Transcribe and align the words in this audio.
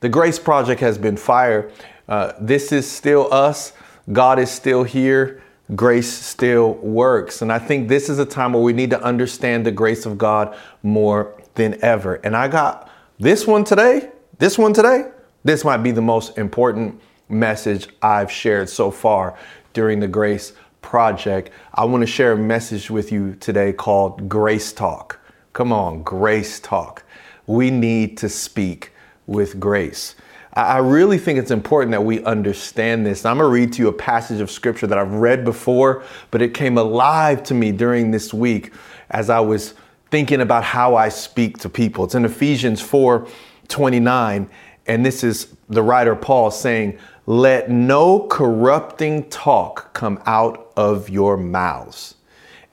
The 0.00 0.08
Grace 0.10 0.38
Project 0.38 0.80
has 0.82 0.98
been 0.98 1.16
fire. 1.16 1.70
Uh, 2.06 2.32
this 2.38 2.70
is 2.70 2.90
still 2.90 3.32
us. 3.32 3.72
God 4.12 4.38
is 4.38 4.50
still 4.50 4.84
here. 4.84 5.42
Grace 5.74 6.12
still 6.12 6.74
works. 6.74 7.40
And 7.42 7.50
I 7.50 7.58
think 7.58 7.88
this 7.88 8.08
is 8.10 8.18
a 8.18 8.26
time 8.26 8.52
where 8.52 8.62
we 8.62 8.74
need 8.74 8.90
to 8.90 9.02
understand 9.02 9.64
the 9.64 9.72
grace 9.72 10.04
of 10.04 10.18
God 10.18 10.56
more 10.82 11.34
than 11.54 11.82
ever. 11.82 12.16
And 12.16 12.36
I 12.36 12.48
got 12.48 12.90
this 13.18 13.46
one 13.46 13.64
today. 13.64 14.10
This 14.38 14.58
one 14.58 14.74
today. 14.74 15.10
This 15.44 15.64
might 15.64 15.78
be 15.78 15.92
the 15.92 16.02
most 16.02 16.36
important 16.36 17.00
message 17.28 17.88
I've 18.02 18.30
shared 18.30 18.68
so 18.68 18.90
far 18.90 19.36
during 19.72 19.98
the 19.98 20.08
Grace 20.08 20.52
Project. 20.82 21.50
I 21.74 21.84
want 21.86 22.02
to 22.02 22.06
share 22.06 22.32
a 22.32 22.36
message 22.36 22.90
with 22.90 23.10
you 23.10 23.34
today 23.36 23.72
called 23.72 24.28
Grace 24.28 24.72
Talk. 24.72 25.18
Come 25.54 25.72
on, 25.72 26.02
Grace 26.02 26.60
Talk. 26.60 27.02
We 27.46 27.70
need 27.70 28.18
to 28.18 28.28
speak 28.28 28.92
with 29.26 29.58
grace. 29.58 30.14
I 30.56 30.78
really 30.78 31.18
think 31.18 31.38
it's 31.38 31.50
important 31.50 31.90
that 31.90 32.02
we 32.02 32.24
understand 32.24 33.04
this. 33.04 33.26
I'm 33.26 33.36
going 33.36 33.46
to 33.46 33.52
read 33.52 33.74
to 33.74 33.82
you 33.82 33.88
a 33.88 33.92
passage 33.92 34.40
of 34.40 34.50
scripture 34.50 34.86
that 34.86 34.96
I've 34.96 35.12
read 35.12 35.44
before, 35.44 36.02
but 36.30 36.40
it 36.40 36.54
came 36.54 36.78
alive 36.78 37.42
to 37.44 37.54
me 37.54 37.72
during 37.72 38.10
this 38.10 38.32
week 38.32 38.72
as 39.10 39.28
I 39.28 39.40
was 39.40 39.74
thinking 40.10 40.40
about 40.40 40.64
how 40.64 40.94
I 40.94 41.10
speak 41.10 41.58
to 41.58 41.68
people. 41.68 42.06
It's 42.06 42.14
in 42.14 42.24
Ephesians 42.24 42.80
4 42.80 43.28
29, 43.68 44.48
and 44.86 45.04
this 45.04 45.22
is 45.22 45.48
the 45.68 45.82
writer 45.82 46.16
Paul 46.16 46.50
saying, 46.50 46.98
Let 47.26 47.70
no 47.70 48.20
corrupting 48.20 49.28
talk 49.28 49.92
come 49.92 50.22
out 50.24 50.72
of 50.76 51.10
your 51.10 51.36
mouths. 51.36 52.14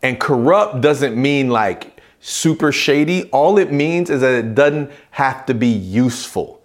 And 0.02 0.20
corrupt 0.20 0.80
doesn't 0.80 1.22
mean 1.22 1.50
like 1.50 1.93
super 2.24 2.72
shady. 2.72 3.30
All 3.32 3.58
it 3.58 3.72
means 3.72 4.10
is 4.10 4.22
that 4.22 4.34
it 4.34 4.56
doesn't 4.56 4.90
have 5.12 5.46
to 5.46 5.54
be 5.54 5.68
useful. 5.68 6.62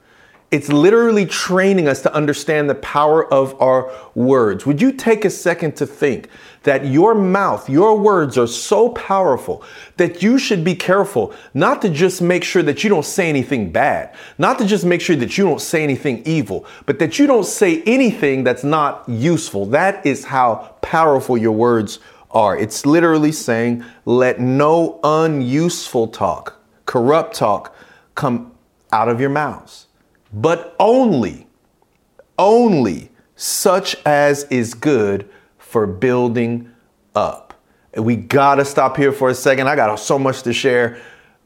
It's 0.51 0.71
literally 0.71 1.27
training 1.27 1.89
us 1.89 2.01
to 2.03 2.15
understand 2.15 2.71
the 2.71 2.77
power 2.77 3.31
of 3.35 3.61
our 3.61 3.93
words. 4.15 4.65
Would 4.65 4.81
you 4.81 4.93
take 4.93 5.27
a 5.27 5.31
second 5.31 5.77
to 5.77 5.87
think 5.87 6.31
that 6.63 6.87
your 6.87 7.15
mouth, 7.15 7.69
your 7.69 7.99
words 7.99 8.39
are 8.39 8.47
so 8.47 8.91
powerful 8.91 9.63
that 9.99 10.23
you 10.23 10.39
should 10.39 10.65
be 10.65 10.75
careful 10.75 11.35
not 11.53 11.83
to 11.83 11.91
just 11.91 12.23
make 12.23 12.45
sure 12.45 12.63
that 12.63 12.83
you 12.83 12.89
don't 12.89 13.05
say 13.05 13.29
anything 13.29 13.73
bad, 13.73 14.15
not 14.39 14.59
to 14.61 14.65
just 14.65 14.87
make 14.87 15.03
sure 15.03 15.17
that 15.17 15.37
you 15.37 15.45
don't 15.45 15.61
say 15.61 15.83
anything 15.83 16.23
evil, 16.25 16.65
but 16.87 16.99
that 17.01 17.19
you 17.19 17.27
don't 17.27 17.45
say 17.45 17.83
anything 17.83 18.43
that's 18.43 18.65
not 18.65 19.07
useful. 19.09 19.67
That 19.67 20.07
is 20.07 20.25
how 20.25 20.77
powerful 20.83 21.37
your 21.37 21.53
words 21.53 21.99
are. 21.99 22.18
It's 22.35 22.87
literally 22.87 23.33
saying, 23.33 23.85
let 24.05 24.41
no 24.41 25.01
unuseful 25.03 26.09
talk, 26.09 26.61
corrupt 26.87 27.35
talk 27.35 27.75
come 28.15 28.53
out 28.93 29.09
of 29.09 29.21
your 29.21 29.31
mouths 29.31 29.89
but 30.33 30.75
only, 30.79 31.47
only 32.39 33.11
such 33.37 33.97
as 34.05 34.45
is 34.45 34.75
good 34.75 35.29
for 35.59 35.87
building 35.87 36.71
up. 37.15 37.55
And 37.95 38.05
we 38.05 38.17
gotta 38.17 38.65
stop 38.65 38.97
here 38.97 39.13
for 39.13 39.31
a 39.31 39.35
second. 39.35 39.69
I 39.69 39.77
got 39.77 39.95
so 39.99 40.19
much 40.19 40.43
to 40.43 40.53
share, 40.53 41.01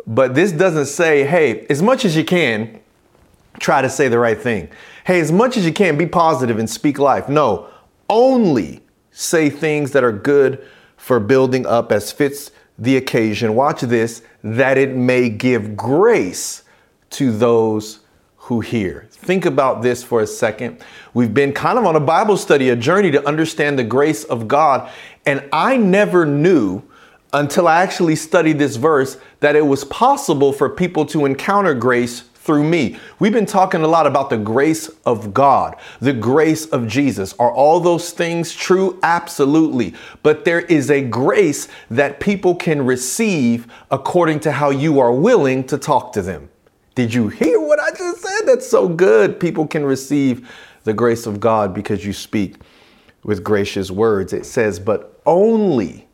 but 0.07 0.35
this 0.35 0.53
doesn't 0.53 0.87
say, 0.87 1.25
hey, 1.25 1.67
as 1.69 1.83
much 1.83 2.05
as 2.05 2.17
you 2.17 2.25
can, 2.25 2.81
try 3.59 3.83
to 3.83 3.89
say 3.89 4.09
the 4.09 4.19
right 4.19 4.41
thing. 4.41 4.69
Hey, 5.05 5.21
as 5.21 5.31
much 5.31 5.57
as 5.57 5.65
you 5.65 5.73
can, 5.73 5.97
be 5.97 6.07
positive 6.07 6.59
and 6.59 6.69
speak 6.69 6.99
life. 6.99 7.29
No, 7.29 7.69
only 8.09 8.82
say 9.13 9.49
things 9.49 9.93
that 9.93 10.03
are 10.03 10.13
good 10.13 10.67
for 10.97 11.21
building 11.21 11.67
up 11.67 11.93
as 11.93 12.11
fits 12.11 12.51
the 12.79 12.97
occasion. 12.97 13.55
Watch 13.55 13.83
this, 13.83 14.23
that 14.43 14.79
it 14.79 14.97
may 14.97 15.29
give 15.29 15.77
grace 15.77 16.65
to 17.11 17.31
those 17.31 18.01
who 18.37 18.61
hear. 18.61 19.07
Think 19.11 19.45
about 19.45 19.83
this 19.83 20.03
for 20.03 20.21
a 20.21 20.27
second. 20.27 20.83
We've 21.15 21.33
been 21.33 21.53
kind 21.53 21.79
of 21.79 21.85
on 21.85 21.95
a 21.95 22.01
Bible 22.01 22.37
study, 22.37 22.71
a 22.71 22.77
journey 22.77 23.11
to 23.13 23.25
understand 23.27 23.79
the 23.79 23.85
grace 23.85 24.25
of 24.25 24.49
God. 24.49 24.91
And 25.25 25.49
I 25.53 25.77
never 25.77 26.27
knew 26.27 26.83
until 27.33 27.69
I 27.69 27.83
actually 27.83 28.17
studied 28.17 28.59
this 28.59 28.77
verse 28.77 29.17
that 29.41 29.55
it 29.55 29.67
was 29.67 29.85
possible 29.85 30.53
for 30.53 30.69
people 30.69 31.07
to 31.07 31.25
encounter 31.25 31.73
grace 31.73 32.25
through 32.43 32.65
me. 32.65 32.99
We've 33.21 33.33
been 33.33 33.47
talking 33.47 33.83
a 33.83 33.89
lot 33.89 34.07
about 34.07 34.29
the 34.29 34.37
grace 34.37 34.91
of 35.07 35.33
God, 35.33 35.77
the 36.01 36.13
grace 36.13 36.67
of 36.67 36.89
Jesus. 36.89 37.35
Are 37.39 37.53
all 37.53 37.79
those 37.79 38.11
things 38.11 38.53
true? 38.53 38.99
Absolutely. 39.05 39.95
But 40.25 40.45
there 40.45 40.61
is 40.61 40.91
a 40.91 41.03
grace 41.03 41.69
that 41.91 42.19
people 42.19 42.57
can 42.57 42.85
receive 42.85 43.69
according 43.93 44.41
to 44.41 44.53
how 44.53 44.71
you 44.71 44.99
are 44.99 45.13
willing 45.13 45.63
to 45.69 45.79
talk 45.79 46.13
to 46.15 46.23
them. 46.23 46.49
Did 46.97 47.15
you 47.15 47.29
hear 47.29 47.61
what 47.61 47.79
I 47.79 47.91
just 47.91 48.21
said? 48.21 48.41
That's 48.45 48.69
so 48.69 48.89
good. 48.89 49.39
People 49.39 49.67
can 49.67 49.85
receive 49.85 50.51
the 50.83 50.93
grace 50.93 51.27
of 51.27 51.39
God 51.39 51.73
because 51.73 52.05
you 52.05 52.13
speak 52.13 52.57
with 53.23 53.45
gracious 53.45 53.91
words. 53.91 54.33
It 54.33 54.47
says, 54.47 54.81
but 54.81 55.21
only, 55.25 56.09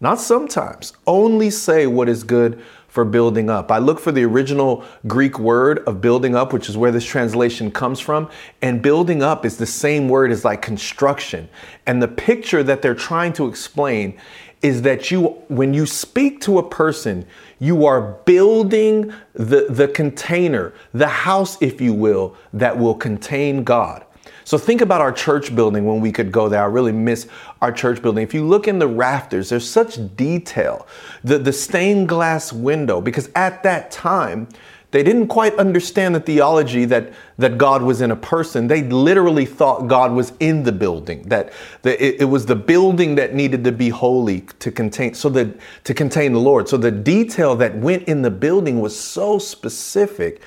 not 0.00 0.20
sometimes, 0.20 0.92
only 1.06 1.50
say 1.50 1.86
what 1.86 2.08
is 2.08 2.24
good 2.24 2.60
for 2.92 3.06
building 3.06 3.48
up. 3.48 3.72
I 3.72 3.78
look 3.78 3.98
for 3.98 4.12
the 4.12 4.22
original 4.22 4.84
Greek 5.06 5.38
word 5.38 5.78
of 5.88 6.02
building 6.02 6.36
up, 6.36 6.52
which 6.52 6.68
is 6.68 6.76
where 6.76 6.92
this 6.92 7.06
translation 7.06 7.70
comes 7.70 7.98
from. 8.00 8.28
And 8.60 8.82
building 8.82 9.22
up 9.22 9.46
is 9.46 9.56
the 9.56 9.64
same 9.64 10.10
word 10.10 10.30
as 10.30 10.44
like 10.44 10.60
construction. 10.60 11.48
And 11.86 12.02
the 12.02 12.08
picture 12.08 12.62
that 12.62 12.82
they're 12.82 12.94
trying 12.94 13.32
to 13.32 13.48
explain 13.48 14.20
is 14.60 14.82
that 14.82 15.10
you, 15.10 15.28
when 15.48 15.72
you 15.72 15.86
speak 15.86 16.42
to 16.42 16.58
a 16.58 16.68
person, 16.68 17.24
you 17.58 17.86
are 17.86 18.12
building 18.26 19.10
the, 19.32 19.68
the 19.70 19.88
container, 19.88 20.74
the 20.92 21.08
house, 21.08 21.56
if 21.62 21.80
you 21.80 21.94
will, 21.94 22.36
that 22.52 22.78
will 22.78 22.94
contain 22.94 23.64
God. 23.64 24.04
So 24.44 24.58
think 24.58 24.82
about 24.82 25.00
our 25.00 25.12
church 25.12 25.54
building 25.54 25.86
when 25.86 26.00
we 26.02 26.12
could 26.12 26.30
go 26.30 26.50
there. 26.50 26.62
I 26.62 26.66
really 26.66 26.92
miss 26.92 27.26
our 27.62 27.72
church 27.72 28.02
building. 28.02 28.24
If 28.24 28.34
you 28.34 28.44
look 28.44 28.66
in 28.68 28.80
the 28.80 28.88
rafters, 28.88 29.48
there's 29.48 29.68
such 29.68 30.16
detail. 30.16 30.86
The, 31.22 31.38
the 31.38 31.52
stained 31.52 32.08
glass 32.08 32.52
window, 32.52 33.00
because 33.00 33.30
at 33.36 33.62
that 33.62 33.92
time, 33.92 34.48
they 34.90 35.02
didn't 35.02 35.28
quite 35.28 35.54
understand 35.54 36.14
the 36.14 36.20
theology 36.20 36.84
that, 36.86 37.14
that 37.38 37.56
God 37.56 37.80
was 37.82 38.02
in 38.02 38.10
a 38.10 38.16
person. 38.16 38.66
They 38.66 38.82
literally 38.82 39.46
thought 39.46 39.86
God 39.86 40.12
was 40.12 40.34
in 40.38 40.64
the 40.64 40.72
building, 40.72 41.22
that 41.28 41.52
the, 41.80 42.04
it, 42.04 42.22
it, 42.22 42.24
was 42.26 42.44
the 42.44 42.56
building 42.56 43.14
that 43.14 43.32
needed 43.32 43.64
to 43.64 43.72
be 43.72 43.88
holy 43.88 44.42
to 44.58 44.70
contain, 44.70 45.14
so 45.14 45.30
that 45.30 45.56
to 45.84 45.94
contain 45.94 46.34
the 46.34 46.40
Lord. 46.40 46.68
So 46.68 46.76
the 46.76 46.90
detail 46.90 47.56
that 47.56 47.74
went 47.76 48.02
in 48.06 48.20
the 48.20 48.30
building 48.30 48.80
was 48.80 48.98
so 48.98 49.38
specific 49.38 50.42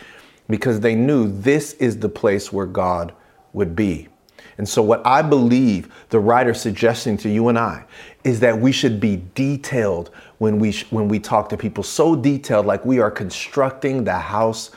because 0.47 0.81
they 0.81 0.93
knew 0.93 1.27
this 1.27 1.73
is 1.73 1.97
the 1.97 2.09
place 2.09 2.53
where 2.53 2.67
God 2.67 3.13
would 3.53 3.75
be. 3.75 4.09
And 4.57 4.67
so, 4.67 4.81
what 4.81 5.05
I 5.05 5.21
believe 5.21 5.93
the 6.09 6.19
writer 6.19 6.53
suggesting 6.53 7.17
to 7.17 7.29
you 7.29 7.49
and 7.49 7.59
I 7.59 7.85
is 8.23 8.39
that 8.39 8.57
we 8.57 8.71
should 8.71 8.99
be 8.99 9.21
detailed 9.35 10.11
when 10.37 10.59
we 10.59 10.71
when 10.89 11.07
we 11.07 11.19
talk 11.19 11.49
to 11.49 11.57
people, 11.57 11.83
so 11.83 12.15
detailed, 12.15 12.65
like 12.65 12.85
we 12.85 12.99
are 12.99 13.11
constructing 13.11 14.03
the 14.03 14.17
house 14.17 14.71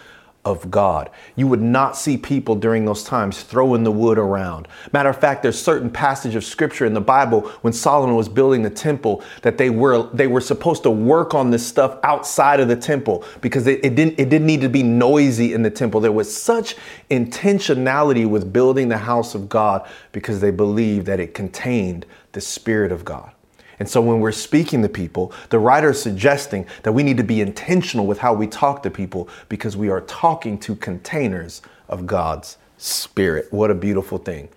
of 0.45 0.71
God. 0.71 1.11
You 1.37 1.47
would 1.47 1.61
not 1.61 1.97
see 1.97 2.17
people 2.17 2.55
during 2.55 2.85
those 2.85 3.05
times 3.05 3.43
throwing 3.43 3.85
the 3.85 3.93
wood 3.93 4.19
around. 4.19 4.69
Matter 4.93 5.09
of 5.09 5.21
fact, 5.21 5.43
there's 5.43 5.61
certain 5.61 5.91
passage 5.91 6.35
of 6.35 6.45
scripture 6.45 6.87
in 6.87 6.95
the 6.95 7.01
Bible 7.01 7.43
when 7.63 7.73
Solomon 7.73 8.17
was 8.17 8.29
building 8.29 8.63
the 8.63 8.71
temple 8.71 9.23
that 9.43 9.59
they 9.59 9.69
were 9.69 10.09
they 10.15 10.27
were 10.27 10.41
supposed 10.41 10.83
to 10.85 10.91
work 10.91 11.35
on 11.35 11.51
this 11.51 11.67
stuff 11.67 11.99
outside 12.03 12.61
of 12.61 12.69
the 12.69 12.77
temple 12.77 13.25
because 13.41 13.67
it, 13.67 13.85
it 13.85 13.95
didn't 13.95 14.19
it 14.19 14.31
didn't 14.31 14.47
need 14.47 14.63
to 14.63 14.69
be 14.69 14.83
noisy 14.83 15.53
in 15.53 15.63
the 15.63 15.71
temple. 15.71 16.01
There 16.01 16.13
was 16.13 16.35
such 16.35 16.77
intentionality 17.11 18.29
with 18.29 18.53
building 18.53 18.89
the 18.89 18.99
house 18.99 19.35
of 19.35 19.49
God 19.49 19.87
because 20.13 20.41
they 20.41 20.51
believed 20.51 21.07
that 21.07 21.21
it 21.21 21.35
contained 21.35 22.07
the 22.33 22.41
Spirit 22.41 22.93
of 22.93 23.05
God. 23.05 23.33
And 23.79 23.89
so 23.89 24.01
when 24.01 24.21
we're 24.21 24.33
speaking 24.33 24.83
to 24.83 24.89
people, 24.89 25.33
the 25.51 25.59
writer 25.59 25.91
is 25.91 26.03
suggesting 26.03 26.67
that 26.83 26.93
we 26.93 27.03
need 27.03 27.17
to 27.17 27.25
be 27.25 27.41
intentional 27.41 28.07
with 28.07 28.19
how 28.19 28.35
we 28.35 28.47
talk 28.47 28.83
to 28.83 28.91
people 28.91 29.29
because 29.49 29.77
we 29.77 29.89
are 29.89 30.01
talking 30.03 30.59
to 30.61 30.75
containers 30.77 31.63
of 31.89 32.07
God's 32.07 32.59
Spirit. 32.77 33.53
What 33.53 33.71
a 33.71 33.75
beautiful 33.75 34.19
thing. 34.19 34.49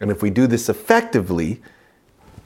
And 0.00 0.10
if 0.10 0.22
we 0.22 0.30
do 0.30 0.46
this 0.46 0.68
effectively, 0.68 1.62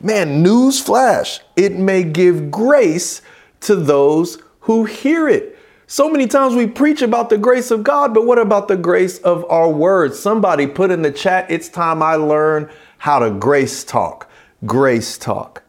man, 0.00 0.42
news 0.42 0.80
flash, 0.80 1.40
it 1.56 1.74
may 1.76 2.02
give 2.02 2.50
grace 2.50 3.22
to 3.60 3.74
those 3.76 4.38
who 4.60 4.84
hear 4.84 5.28
it. 5.28 5.58
So 5.86 6.10
many 6.10 6.26
times 6.26 6.54
we 6.54 6.66
preach 6.66 7.00
about 7.00 7.30
the 7.30 7.38
grace 7.38 7.70
of 7.70 7.82
God, 7.82 8.12
but 8.12 8.26
what 8.26 8.38
about 8.38 8.68
the 8.68 8.76
grace 8.76 9.18
of 9.20 9.44
our 9.50 9.70
words? 9.70 10.18
Somebody 10.18 10.66
put 10.66 10.90
in 10.90 11.00
the 11.00 11.10
chat, 11.10 11.50
it's 11.50 11.70
time 11.70 12.02
I 12.02 12.16
learn 12.16 12.70
how 12.98 13.18
to 13.20 13.30
grace 13.30 13.84
talk. 13.84 14.30
Grace 14.66 15.16
talk. 15.16 15.62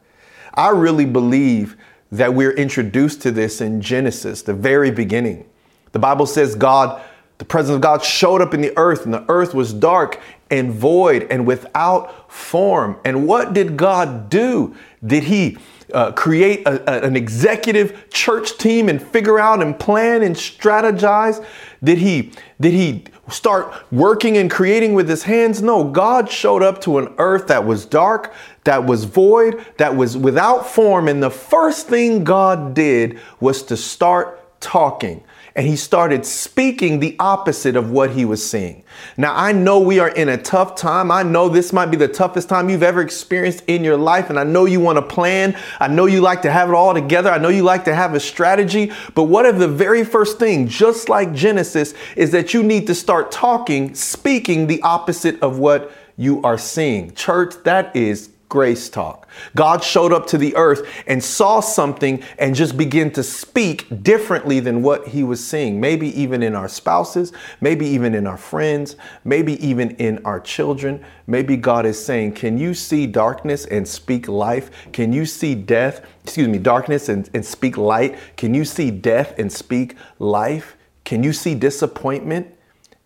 I 0.60 0.72
really 0.72 1.06
believe 1.06 1.78
that 2.12 2.34
we're 2.34 2.52
introduced 2.52 3.22
to 3.22 3.32
this 3.32 3.62
in 3.62 3.80
Genesis, 3.80 4.42
the 4.42 4.54
very 4.54 4.92
beginning. 4.92 5.48
The 5.94 6.00
Bible 6.00 6.26
says 6.26 6.54
God, 6.54 7.02
the 7.38 7.46
presence 7.46 7.76
of 7.76 7.82
God 7.82 8.04
showed 8.04 8.42
up 8.42 8.54
in 8.54 8.60
the 8.60 8.78
earth, 8.78 9.06
and 9.06 9.14
the 9.14 9.24
earth 9.30 9.54
was 9.54 9.72
dark 9.72 10.20
and 10.52 10.74
void 10.74 11.28
and 11.30 11.48
without 11.48 12.30
form. 12.30 13.00
And 13.06 13.26
what 13.26 13.54
did 13.54 13.78
God 13.78 14.30
do? 14.30 14.76
Did 15.06 15.24
He 15.24 15.58
uh, 15.94 16.12
create 16.12 16.68
a, 16.68 16.92
a, 16.92 17.08
an 17.08 17.16
executive 17.16 18.10
church 18.10 18.58
team 18.58 18.90
and 18.90 19.02
figure 19.02 19.40
out 19.40 19.62
and 19.62 19.80
plan 19.80 20.24
and 20.24 20.36
strategize? 20.36 21.42
Did 21.82 22.00
He 22.00 22.34
did 22.60 22.74
He 22.74 23.06
start 23.30 23.74
working 23.92 24.38
and 24.38 24.50
creating 24.50 24.94
with 24.94 25.10
his 25.10 25.24
hands. 25.24 25.62
No, 25.62 25.84
God 25.84 26.30
showed 26.30 26.64
up 26.64 26.82
to 26.82 26.98
an 26.98 27.14
earth 27.18 27.48
that 27.48 27.66
was 27.66 27.86
dark, 27.86 28.34
that 28.64 28.86
was 28.86 29.06
void, 29.06 29.66
that 29.78 29.96
was 29.96 30.18
without 30.18 30.68
form. 30.68 31.08
And 31.08 31.22
the 31.22 31.32
first 31.32 31.88
thing 31.88 32.24
God 32.24 32.74
did 32.74 33.20
was 33.40 33.64
to 33.64 33.78
start 33.78 34.36
talking 34.60 35.24
and 35.60 35.68
he 35.68 35.76
started 35.76 36.26
speaking 36.26 37.02
the 37.02 37.18
opposite 37.20 37.76
of 37.76 37.92
what 37.92 38.12
he 38.12 38.24
was 38.24 38.50
seeing. 38.50 38.82
Now, 39.18 39.36
I 39.36 39.52
know 39.52 39.78
we 39.78 40.00
are 40.00 40.08
in 40.08 40.30
a 40.30 40.38
tough 40.38 40.78
time. 40.78 41.12
I 41.12 41.22
know 41.22 41.50
this 41.50 41.74
might 41.74 41.88
be 41.88 41.98
the 41.98 42.08
toughest 42.08 42.48
time 42.48 42.70
you've 42.70 42.82
ever 42.82 43.02
experienced 43.02 43.66
in 43.68 43.84
your 43.84 43.98
life. 43.98 44.30
And 44.30 44.40
I 44.40 44.46
know 44.46 44.64
you 44.64 44.80
want 44.80 45.00
to 45.00 45.02
plan. 45.02 45.58
I 45.82 45.90
know 45.90 46.06
you 46.06 46.22
like 46.22 46.44
to 46.44 46.50
have 46.50 46.70
it 46.70 46.76
all 46.76 46.94
together. 46.94 47.30
I 47.30 47.40
know 47.40 47.50
you 47.50 47.64
like 47.64 47.84
to 47.84 47.94
have 47.94 48.14
a 48.14 48.22
strategy. 48.22 48.94
But 49.16 49.24
what 49.24 49.46
if 49.46 49.58
the 49.58 49.68
very 49.68 50.06
first 50.06 50.40
thing, 50.40 50.66
just 50.66 51.10
like 51.10 51.34
Genesis, 51.34 51.94
is 52.16 52.32
that 52.32 52.54
you 52.54 52.64
need 52.64 52.88
to 52.88 52.96
start 52.96 53.30
talking, 53.30 53.94
speaking 53.96 54.68
the 54.68 54.82
opposite 54.82 55.42
of 55.42 55.60
what 55.60 55.92
you 56.16 56.42
are 56.44 56.58
seeing? 56.58 57.14
Church, 57.16 57.56
that 57.66 57.94
is 57.94 58.30
grace 58.50 58.90
talk. 58.90 59.28
God 59.56 59.84
showed 59.84 60.12
up 60.12 60.26
to 60.28 60.38
the 60.38 60.56
earth 60.56 60.88
and 61.06 61.24
saw 61.24 61.60
something 61.60 62.24
and 62.40 62.56
just 62.56 62.76
began 62.76 63.12
to 63.12 63.24
speak 63.24 64.04
differently 64.04 64.60
than 64.60 64.82
what 64.82 65.08
he 65.08 65.24
was 65.24 65.46
seeing. 65.46 65.80
Maybe 65.80 66.20
even 66.20 66.42
in 66.42 66.56
our 66.56 66.68
spouses, 66.68 67.32
maybe 67.62 67.86
even 67.86 68.16
in 68.16 68.26
our 68.26 68.38
friends, 68.38 68.96
maybe 69.24 69.64
even 69.66 69.92
in 69.98 70.26
our 70.26 70.40
children. 70.40 71.06
Maybe 71.28 71.56
God 71.56 71.86
is 71.86 72.04
saying, 72.04 72.34
Can 72.34 72.58
you 72.58 72.74
see 72.74 73.06
darkness 73.06 73.66
and 73.66 73.88
speak 73.88 74.28
life? 74.28 74.72
Can 74.92 75.14
you 75.14 75.28
see 75.28 75.54
death, 75.54 76.06
excuse 76.24 76.48
me, 76.48 76.58
darkness 76.58 77.08
and, 77.08 77.30
and 77.36 77.46
speak 77.46 77.78
light? 77.78 78.18
Can 78.36 78.56
you 78.56 78.66
see 78.66 78.90
death 78.90 79.38
and 79.38 79.52
speak 79.52 79.96
life? 80.18 80.76
Can 81.06 81.24
you 81.24 81.34
see 81.34 81.54
disappointment 81.54 82.48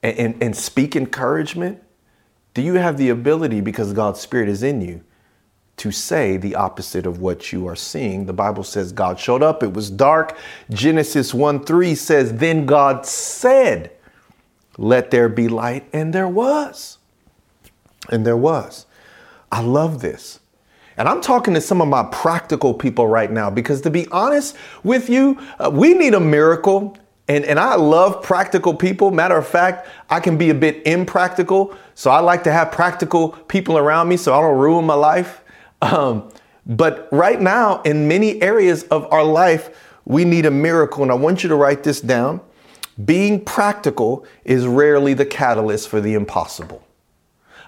and, 0.02 0.18
and, 0.18 0.44
and 0.44 0.56
speak 0.56 0.96
encouragement? 0.96 1.84
Do 2.54 2.62
you 2.62 2.76
have 2.76 2.98
the 2.98 3.10
ability 3.10 3.62
because 3.62 3.92
God's 3.94 4.22
Spirit 4.22 4.48
is 4.48 4.64
in 4.64 4.80
you? 4.80 5.04
To 5.78 5.92
say 5.92 6.38
the 6.38 6.56
opposite 6.56 7.06
of 7.06 7.20
what 7.20 7.52
you 7.52 7.68
are 7.68 7.76
seeing. 7.76 8.26
The 8.26 8.34
Bible 8.34 8.64
says 8.64 8.92
God 8.92 9.20
showed 9.20 9.42
up, 9.42 9.64
it 9.64 9.74
was 9.74 9.90
dark. 9.90 10.38
Genesis 10.70 11.34
1 11.34 11.66
3 11.66 11.96
says, 11.96 12.34
Then 12.36 12.66
God 12.66 13.06
said, 13.06 13.92
Let 14.78 15.12
there 15.12 15.30
be 15.30 15.48
light, 15.48 15.86
and 15.92 16.14
there 16.14 16.28
was. 16.28 17.00
And 18.10 18.26
there 18.26 18.38
was. 18.38 18.86
I 19.52 19.62
love 19.62 20.02
this. 20.02 20.40
And 20.98 21.08
I'm 21.08 21.22
talking 21.22 21.54
to 21.56 21.62
some 21.62 21.82
of 21.82 21.88
my 21.88 22.04
practical 22.12 22.74
people 22.74 23.08
right 23.08 23.32
now 23.32 23.50
because, 23.50 23.82
to 23.82 23.90
be 23.90 24.08
honest 24.10 24.56
with 24.84 25.10
you, 25.10 25.40
uh, 25.60 25.72
we 25.74 25.94
need 25.94 26.14
a 26.14 26.20
miracle. 26.20 26.98
And, 27.28 27.46
and 27.46 27.60
I 27.60 27.76
love 27.76 28.22
practical 28.22 28.76
people. 28.76 29.10
Matter 29.10 29.38
of 29.38 29.48
fact, 29.48 29.88
I 30.10 30.20
can 30.20 30.38
be 30.38 30.50
a 30.50 30.54
bit 30.54 30.86
impractical. 30.86 31.76
So 31.96 32.12
I 32.12 32.20
like 32.20 32.44
to 32.44 32.52
have 32.52 32.72
practical 32.72 33.30
people 33.30 33.78
around 33.78 34.08
me 34.08 34.18
so 34.18 34.34
I 34.34 34.42
don't 34.42 34.58
ruin 34.58 34.86
my 34.86 34.94
life. 34.94 35.43
Um, 35.84 36.30
but 36.66 37.10
right 37.12 37.42
now, 37.42 37.82
in 37.82 38.08
many 38.08 38.42
areas 38.42 38.84
of 38.84 39.12
our 39.12 39.24
life, 39.24 39.92
we 40.06 40.24
need 40.24 40.46
a 40.46 40.52
miracle. 40.52 41.04
And 41.04 41.12
I 41.12 41.16
want 41.16 41.44
you 41.44 41.50
to 41.50 41.56
write 41.56 41.84
this 41.84 42.00
down. 42.00 42.40
Being 43.04 43.44
practical 43.44 44.26
is 44.46 44.66
rarely 44.66 45.14
the 45.14 45.26
catalyst 45.26 45.90
for 45.90 46.00
the 46.00 46.14
impossible. 46.14 46.86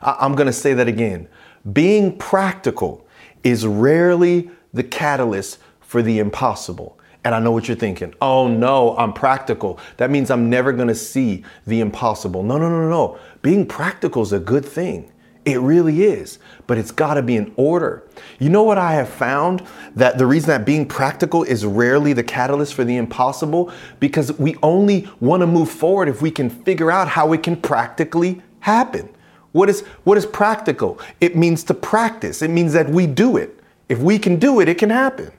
I- 0.01 0.17
I'm 0.19 0.35
going 0.35 0.47
to 0.47 0.53
say 0.53 0.73
that 0.73 0.87
again. 0.87 1.27
Being 1.73 2.17
practical 2.17 3.05
is 3.43 3.65
rarely 3.65 4.49
the 4.73 4.83
catalyst 4.83 5.59
for 5.81 6.01
the 6.01 6.19
impossible. 6.19 6.97
And 7.23 7.33
I 7.33 7.39
know 7.39 7.51
what 7.51 7.67
you're 7.67 7.75
thinking. 7.75 8.13
Oh 8.21 8.47
no, 8.47 8.95
I'm 8.97 9.11
practical. 9.11 9.79
That 9.97 10.11
means 10.11 10.29
I'm 10.29 10.49
never 10.49 10.71
going 10.71 10.89
to 10.89 10.95
see 10.95 11.43
the 11.65 11.79
impossible. 11.79 12.43
No, 12.43 12.57
no, 12.57 12.69
no, 12.69 12.87
no. 12.87 13.17
Being 13.41 13.65
practical 13.65 14.21
is 14.21 14.31
a 14.31 14.39
good 14.39 14.63
thing. 14.63 15.11
It 15.43 15.59
really 15.59 16.03
is, 16.03 16.39
but 16.67 16.77
it's 16.77 16.91
got 16.91 17.15
to 17.15 17.21
be 17.21 17.35
in 17.35 17.53
order. 17.55 18.03
You 18.39 18.49
know 18.49 18.63
what 18.63 18.77
I 18.77 18.93
have 18.93 19.09
found? 19.09 19.63
That 19.95 20.17
the 20.17 20.25
reason 20.25 20.49
that 20.49 20.65
being 20.65 20.85
practical 20.85 21.43
is 21.43 21.65
rarely 21.65 22.13
the 22.13 22.23
catalyst 22.23 22.73
for 22.73 22.83
the 22.83 22.97
impossible 22.97 23.71
because 23.99 24.37
we 24.39 24.55
only 24.63 25.09
want 25.19 25.41
to 25.41 25.47
move 25.47 25.69
forward 25.69 26.07
if 26.07 26.21
we 26.21 26.31
can 26.31 26.49
figure 26.49 26.91
out 26.91 27.07
how 27.07 27.33
it 27.33 27.43
can 27.43 27.55
practically 27.55 28.41
happen. 28.61 29.09
What 29.51 29.69
is 29.69 29.81
what 30.03 30.17
is 30.17 30.25
practical? 30.25 30.99
It 31.21 31.35
means 31.35 31.63
to 31.65 31.73
practice. 31.73 32.41
It 32.41 32.49
means 32.49 32.73
that 32.73 32.89
we 32.89 33.07
do 33.07 33.37
it. 33.37 33.59
If 33.87 33.99
we 33.99 34.19
can 34.19 34.37
do 34.37 34.59
it, 34.59 34.67
it 34.67 34.77
can 34.77 34.89
happen. 34.89 35.31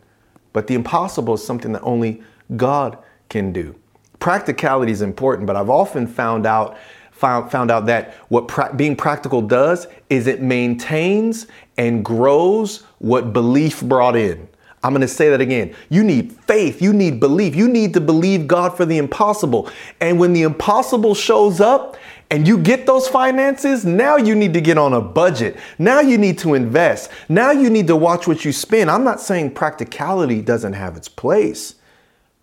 But 0.52 0.68
the 0.68 0.74
impossible 0.74 1.34
is 1.34 1.44
something 1.44 1.72
that 1.72 1.82
only 1.82 2.22
God 2.56 2.96
can 3.28 3.52
do. 3.52 3.74
Practicality 4.20 4.92
is 4.92 5.02
important, 5.02 5.46
but 5.46 5.56
I've 5.56 5.68
often 5.68 6.06
found 6.06 6.46
out 6.46 6.78
found, 7.16 7.50
found 7.50 7.70
out 7.70 7.86
that 7.86 8.14
what 8.28 8.46
pra- 8.46 8.74
being 8.74 8.94
practical 8.94 9.40
does 9.40 9.86
is 10.10 10.26
it 10.26 10.42
maintains 10.42 11.46
and 11.76 12.04
grows 12.04 12.82
what 12.98 13.32
belief 13.32 13.82
brought 13.82 14.16
in. 14.16 14.48
I'm 14.82 14.92
going 14.92 15.00
to 15.00 15.08
say 15.08 15.30
that 15.30 15.40
again. 15.40 15.74
You 15.88 16.04
need 16.04 16.32
faith. 16.32 16.80
You 16.80 16.92
need 16.92 17.18
belief. 17.18 17.56
You 17.56 17.68
need 17.68 17.94
to 17.94 18.00
believe 18.00 18.46
God 18.46 18.76
for 18.76 18.84
the 18.84 18.98
impossible. 18.98 19.68
And 20.00 20.20
when 20.20 20.32
the 20.32 20.42
impossible 20.42 21.14
shows 21.14 21.60
up 21.60 21.96
and 22.30 22.46
you 22.46 22.58
get 22.58 22.86
those 22.86 23.08
finances, 23.08 23.84
now 23.84 24.16
you 24.16 24.36
need 24.36 24.54
to 24.54 24.60
get 24.60 24.78
on 24.78 24.92
a 24.92 25.00
budget. 25.00 25.56
Now 25.78 26.00
you 26.00 26.18
need 26.18 26.38
to 26.38 26.54
invest. 26.54 27.10
Now 27.28 27.50
you 27.50 27.68
need 27.68 27.88
to 27.88 27.96
watch 27.96 28.28
what 28.28 28.44
you 28.44 28.52
spend. 28.52 28.90
I'm 28.90 29.02
not 29.02 29.20
saying 29.20 29.54
practicality 29.54 30.40
doesn't 30.40 30.74
have 30.74 30.96
its 30.96 31.08
place, 31.08 31.76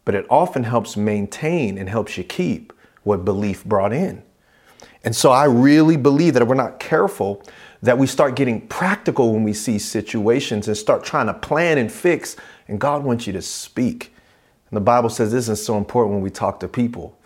but 0.03 0.15
it 0.15 0.25
often 0.29 0.63
helps 0.63 0.97
maintain 0.97 1.77
and 1.77 1.87
helps 1.87 2.17
you 2.17 2.23
keep 2.25 2.73
what 3.03 3.23
belief 3.23 3.63
brought 3.63 3.93
in. 3.93 4.23
And 5.03 5.15
so 5.15 5.31
I 5.31 5.45
really 5.45 5.97
believe 5.97 6.33
that 6.33 6.41
if 6.44 6.47
we're 6.47 6.55
not 6.55 6.79
careful, 6.79 7.44
that 7.81 7.97
we 7.97 8.07
start 8.07 8.35
getting 8.35 8.65
practical 8.67 9.33
when 9.33 9.44
we 9.44 9.53
see 9.53 9.77
situations 9.77 10.67
and 10.67 10.77
start 10.77 11.03
trying 11.03 11.27
to 11.27 11.33
plan 11.33 11.77
and 11.77 11.91
fix. 11.91 12.38
And 12.67 12.79
God 12.79 13.03
wants 13.03 13.27
you 13.27 13.33
to 13.33 13.41
speak. 13.41 14.13
And 14.69 14.77
the 14.77 14.81
Bible 14.81 15.09
says 15.09 15.31
this 15.31 15.50
is 15.50 15.63
so 15.63 15.77
important 15.77 16.15
when 16.15 16.23
we 16.23 16.29
talk 16.29 16.59
to 16.61 16.67
people, 16.67 17.17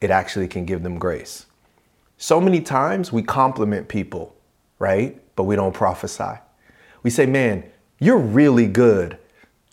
it 0.00 0.10
actually 0.10 0.46
can 0.46 0.64
give 0.64 0.82
them 0.82 0.98
grace. 0.98 1.46
So 2.16 2.40
many 2.40 2.60
times 2.60 3.12
we 3.12 3.22
compliment 3.22 3.88
people, 3.88 4.36
right? 4.78 5.20
But 5.34 5.44
we 5.44 5.56
don't 5.56 5.74
prophesy. 5.74 6.38
We 7.02 7.10
say, 7.10 7.26
man, 7.26 7.64
you're 7.98 8.18
really 8.18 8.66
good 8.66 9.18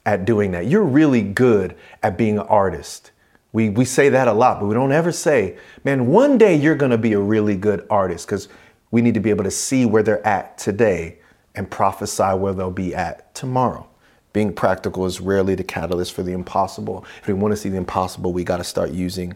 at 0.06 0.26
doing 0.26 0.52
that. 0.52 0.66
You're 0.66 0.84
really 0.84 1.22
good 1.22 1.76
at 2.02 2.18
being 2.18 2.40
an 2.40 2.48
artist. 2.48 3.12
We, 3.54 3.70
we 3.70 3.86
say 3.86 4.10
that 4.10 4.28
a 4.28 4.34
lot, 4.34 4.60
but 4.60 4.68
we 4.68 4.74
don't 4.74 4.92
ever 4.92 5.12
say, 5.12 5.58
man, 5.84 6.08
one 6.08 6.38
day 6.38 6.56
you're 6.56 6.76
going 6.76 6.92
to 6.92 6.98
be 6.98 7.14
a 7.14 7.20
really 7.20 7.56
good 7.56 7.88
artist 7.90 8.28
because 8.28 8.50
we 8.92 9.02
need 9.02 9.14
to 9.14 9.20
be 9.20 9.30
able 9.30 9.44
to 9.44 9.52
see 9.52 9.86
where 9.86 10.04
they're 10.04 10.26
at 10.26 10.58
today 10.58 11.20
and 11.56 11.70
prophesy 11.70 12.24
where 12.24 12.54
they'll 12.54 12.72
be 12.72 12.94
at 12.94 13.34
tomorrow. 13.34 13.88
Being 14.34 14.54
practical 14.54 15.06
is 15.06 15.20
rarely 15.20 15.56
the 15.56 15.64
catalyst 15.64 16.14
for 16.14 16.24
the 16.24 16.34
impossible. 16.34 17.06
If 17.22 17.28
we 17.28 17.34
want 17.34 17.54
to 17.54 17.58
see 17.58 17.70
the 17.70 17.78
impossible, 17.78 18.34
we 18.34 18.44
got 18.44 18.58
to 18.58 18.64
start 18.64 18.92
using 18.92 19.36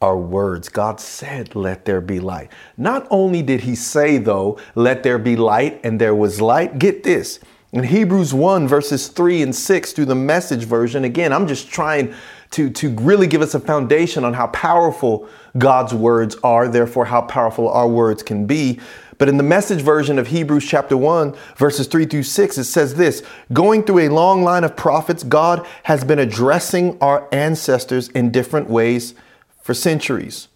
our 0.00 0.16
words. 0.16 0.68
God 0.68 0.98
said, 0.98 1.54
Let 1.54 1.84
there 1.84 2.00
be 2.00 2.20
light. 2.20 2.50
Not 2.78 3.06
only 3.10 3.42
did 3.42 3.60
He 3.60 3.74
say, 3.74 4.16
though, 4.16 4.58
Let 4.74 5.02
there 5.02 5.18
be 5.18 5.36
light, 5.36 5.80
and 5.84 6.00
there 6.00 6.14
was 6.14 6.40
light, 6.40 6.78
get 6.78 7.02
this. 7.02 7.40
In 7.72 7.84
Hebrews 7.84 8.32
1, 8.34 8.66
verses 8.66 9.08
3 9.08 9.42
and 9.42 9.54
6, 9.54 9.92
through 9.92 10.06
the 10.06 10.14
message 10.14 10.64
version, 10.64 11.04
again, 11.04 11.32
I'm 11.32 11.46
just 11.46 11.70
trying 11.70 12.14
to, 12.50 12.68
to 12.70 12.90
really 12.90 13.26
give 13.26 13.42
us 13.42 13.54
a 13.54 13.60
foundation 13.60 14.24
on 14.24 14.34
how 14.34 14.48
powerful 14.48 15.28
God's 15.56 15.94
words 15.94 16.36
are, 16.42 16.68
therefore, 16.68 17.04
how 17.04 17.22
powerful 17.22 17.68
our 17.68 17.88
words 17.88 18.22
can 18.22 18.46
be. 18.46 18.80
But 19.18 19.28
in 19.28 19.36
the 19.36 19.42
message 19.42 19.82
version 19.82 20.18
of 20.18 20.28
Hebrews 20.28 20.64
chapter 20.66 20.96
1, 20.96 21.36
verses 21.56 21.86
3 21.86 22.06
through 22.06 22.22
6, 22.22 22.58
it 22.58 22.64
says 22.64 22.94
this 22.94 23.22
Going 23.52 23.84
through 23.84 24.00
a 24.00 24.08
long 24.08 24.42
line 24.42 24.64
of 24.64 24.76
prophets, 24.76 25.22
God 25.22 25.66
has 25.84 26.04
been 26.04 26.18
addressing 26.18 26.98
our 27.00 27.28
ancestors 27.30 28.08
in 28.08 28.30
different 28.30 28.70
ways 28.70 29.14
for 29.62 29.74
centuries. 29.74 30.48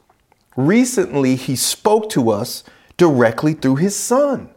Recently, 0.57 1.37
He 1.37 1.57
spoke 1.57 2.09
to 2.11 2.31
us 2.31 2.65
directly 2.97 3.53
through 3.53 3.77
His 3.77 3.95
Son. 3.95 4.49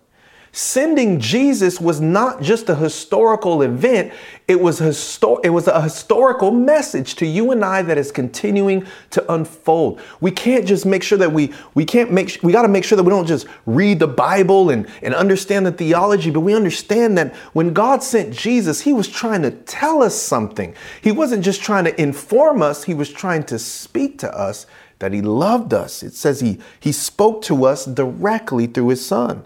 Sending 0.57 1.19
Jesus 1.19 1.79
was 1.79 2.01
not 2.01 2.41
just 2.41 2.67
a 2.67 2.73
historical 2.73 3.61
event, 3.61 4.11
it 4.47 4.59
was, 4.59 4.81
it 4.81 5.49
was 5.51 5.67
a 5.67 5.81
historical 5.83 6.49
message 6.49 7.13
to 7.17 7.27
you 7.27 7.51
and 7.51 7.63
I 7.63 7.83
that 7.83 7.99
is 7.99 8.11
continuing 8.11 8.87
to 9.11 9.31
unfold. 9.31 10.01
We 10.19 10.31
can't 10.31 10.65
just 10.65 10.83
make 10.83 11.03
sure 11.03 11.19
that 11.19 11.31
we, 11.31 11.53
we 11.75 11.85
can't 11.85 12.11
make, 12.11 12.29
sh- 12.29 12.41
we 12.41 12.51
got 12.51 12.63
to 12.63 12.69
make 12.69 12.83
sure 12.83 12.95
that 12.95 13.03
we 13.03 13.11
don't 13.11 13.27
just 13.27 13.45
read 13.67 13.99
the 13.99 14.07
Bible 14.07 14.71
and, 14.71 14.87
and 15.03 15.13
understand 15.13 15.67
the 15.67 15.71
theology, 15.71 16.31
but 16.31 16.39
we 16.39 16.55
understand 16.55 17.19
that 17.19 17.35
when 17.53 17.71
God 17.71 18.01
sent 18.01 18.33
Jesus, 18.33 18.81
he 18.81 18.93
was 18.93 19.07
trying 19.07 19.43
to 19.43 19.51
tell 19.51 20.01
us 20.01 20.15
something. 20.15 20.73
He 21.03 21.11
wasn't 21.11 21.45
just 21.45 21.61
trying 21.61 21.83
to 21.83 22.01
inform 22.01 22.63
us, 22.63 22.85
he 22.85 22.95
was 22.95 23.13
trying 23.13 23.43
to 23.43 23.59
speak 23.59 24.17
to 24.17 24.35
us 24.35 24.65
that 24.97 25.13
he 25.13 25.21
loved 25.21 25.75
us. 25.75 26.01
It 26.01 26.15
says 26.15 26.39
he, 26.39 26.57
he 26.79 26.91
spoke 26.91 27.43
to 27.43 27.65
us 27.65 27.85
directly 27.85 28.65
through 28.65 28.87
his 28.87 29.05
son. 29.05 29.43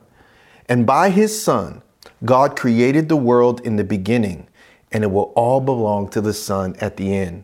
And 0.72 0.86
by 0.86 1.10
his 1.10 1.44
Son, 1.44 1.82
God 2.24 2.56
created 2.56 3.10
the 3.10 3.18
world 3.18 3.60
in 3.60 3.76
the 3.76 3.84
beginning, 3.84 4.48
and 4.90 5.04
it 5.04 5.12
will 5.12 5.34
all 5.36 5.60
belong 5.60 6.08
to 6.12 6.22
the 6.22 6.34
Son 6.34 6.78
at 6.80 6.96
the 6.96 7.14
end. 7.14 7.44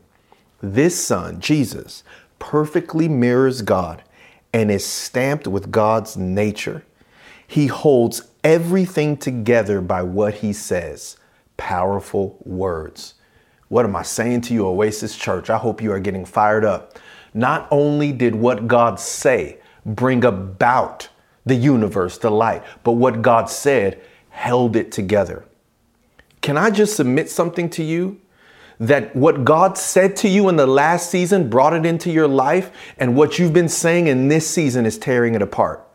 This 0.62 0.98
Son, 0.98 1.42
Jesus, 1.42 2.06
perfectly 2.40 3.10
mirrors 3.10 3.62
God 3.64 4.02
and 4.54 4.72
is 4.72 4.86
stamped 4.86 5.46
with 5.46 5.72
God's 5.72 6.16
nature. 6.16 6.86
He 7.46 7.68
holds 7.68 8.30
everything 8.46 9.18
together 9.18 9.82
by 9.82 10.04
what 10.04 10.36
he 10.36 10.54
says. 10.54 11.18
Powerful 11.58 12.38
words. 12.46 13.16
What 13.68 13.84
am 13.84 13.98
I 13.98 14.04
saying 14.04 14.40
to 14.44 14.54
you, 14.54 14.66
Oasis 14.66 15.18
Church? 15.18 15.50
I 15.50 15.58
hope 15.58 15.82
you 15.82 15.92
are 15.92 16.00
getting 16.00 16.24
fired 16.24 16.64
up. 16.64 16.98
Not 17.34 17.68
only 17.72 18.14
did 18.14 18.36
what 18.36 18.70
God 18.70 19.02
say 19.02 19.58
bring 19.86 20.24
about 20.24 21.10
the 21.48 21.56
universe, 21.56 22.18
the 22.18 22.30
light, 22.30 22.64
but 22.84 22.94
what 22.94 23.22
God 23.22 23.50
said 23.50 24.02
held 24.30 24.76
it 24.76 24.92
together. 24.92 25.46
Can 26.42 26.58
I 26.58 26.70
just 26.70 26.96
submit 26.96 27.30
something 27.30 27.70
to 27.72 27.84
you? 27.84 28.22
That 28.80 29.16
what 29.16 29.44
God 29.44 29.78
said 29.78 30.16
to 30.18 30.30
you 30.30 30.50
in 30.50 30.56
the 30.56 30.68
last 30.68 31.10
season 31.10 31.50
brought 31.50 31.74
it 31.74 31.86
into 31.86 32.12
your 32.12 32.28
life, 32.28 32.72
and 33.00 33.16
what 33.16 33.40
you've 33.40 33.54
been 33.54 33.70
saying 33.70 34.08
in 34.08 34.28
this 34.28 34.48
season 34.48 34.86
is 34.86 35.00
tearing 35.00 35.34
it 35.34 35.42
apart. 35.42 35.87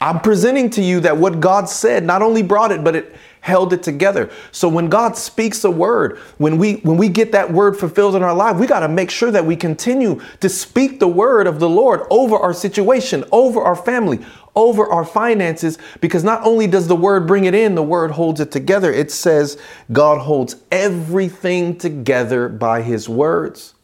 I'm 0.00 0.20
presenting 0.20 0.68
to 0.70 0.82
you 0.82 1.00
that 1.00 1.16
what 1.16 1.40
God 1.40 1.68
said 1.68 2.04
not 2.04 2.20
only 2.20 2.42
brought 2.42 2.70
it, 2.70 2.84
but 2.84 2.94
it 2.94 3.16
held 3.40 3.72
it 3.72 3.82
together. 3.82 4.28
So 4.50 4.68
when 4.68 4.88
God 4.88 5.16
speaks 5.16 5.64
a 5.64 5.70
word, 5.70 6.18
when 6.36 6.58
we 6.58 6.74
when 6.76 6.96
we 6.96 7.08
get 7.08 7.32
that 7.32 7.50
word 7.50 7.78
fulfilled 7.78 8.14
in 8.14 8.22
our 8.22 8.34
life, 8.34 8.56
we 8.56 8.66
got 8.66 8.80
to 8.80 8.88
make 8.88 9.10
sure 9.10 9.30
that 9.30 9.46
we 9.46 9.56
continue 9.56 10.20
to 10.40 10.48
speak 10.48 11.00
the 11.00 11.08
word 11.08 11.46
of 11.46 11.60
the 11.60 11.68
Lord 11.68 12.02
over 12.10 12.36
our 12.36 12.52
situation, 12.52 13.24
over 13.32 13.62
our 13.62 13.76
family, 13.76 14.24
over 14.54 14.86
our 14.90 15.04
finances 15.04 15.78
because 16.00 16.24
not 16.24 16.44
only 16.44 16.66
does 16.66 16.88
the 16.88 16.96
word 16.96 17.26
bring 17.26 17.44
it 17.44 17.54
in, 17.54 17.74
the 17.74 17.82
word 17.82 18.10
holds 18.10 18.40
it 18.40 18.50
together. 18.50 18.92
It 18.92 19.10
says 19.10 19.56
God 19.92 20.18
holds 20.18 20.56
everything 20.70 21.78
together 21.78 22.48
by 22.48 22.82
his 22.82 23.08
words. 23.08 23.74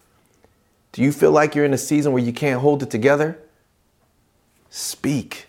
Do 0.91 1.03
you 1.03 1.13
feel 1.13 1.31
like 1.31 1.55
you're 1.55 1.65
in 1.65 1.73
a 1.73 1.79
season 1.79 2.13
where 2.13 2.23
you 2.23 2.33
can't 2.33 2.61
hold 2.61 2.83
it 2.83 2.91
together? 2.91 3.39
Speak 4.69 5.47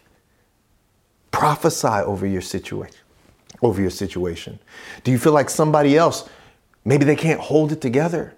Prophesy 1.34 1.88
over 1.88 2.25
your 2.25 2.42
situation. 2.42 2.96
Over 3.62 3.82
your 3.82 3.90
situation. 3.90 4.60
Do 5.04 5.12
you 5.12 5.18
feel 5.18 5.34
like 5.34 5.50
somebody 5.50 5.98
else, 5.98 6.30
maybe 6.86 7.04
they 7.04 7.16
can't 7.16 7.42
hold 7.42 7.74
it 7.74 7.82
together? 7.82 8.36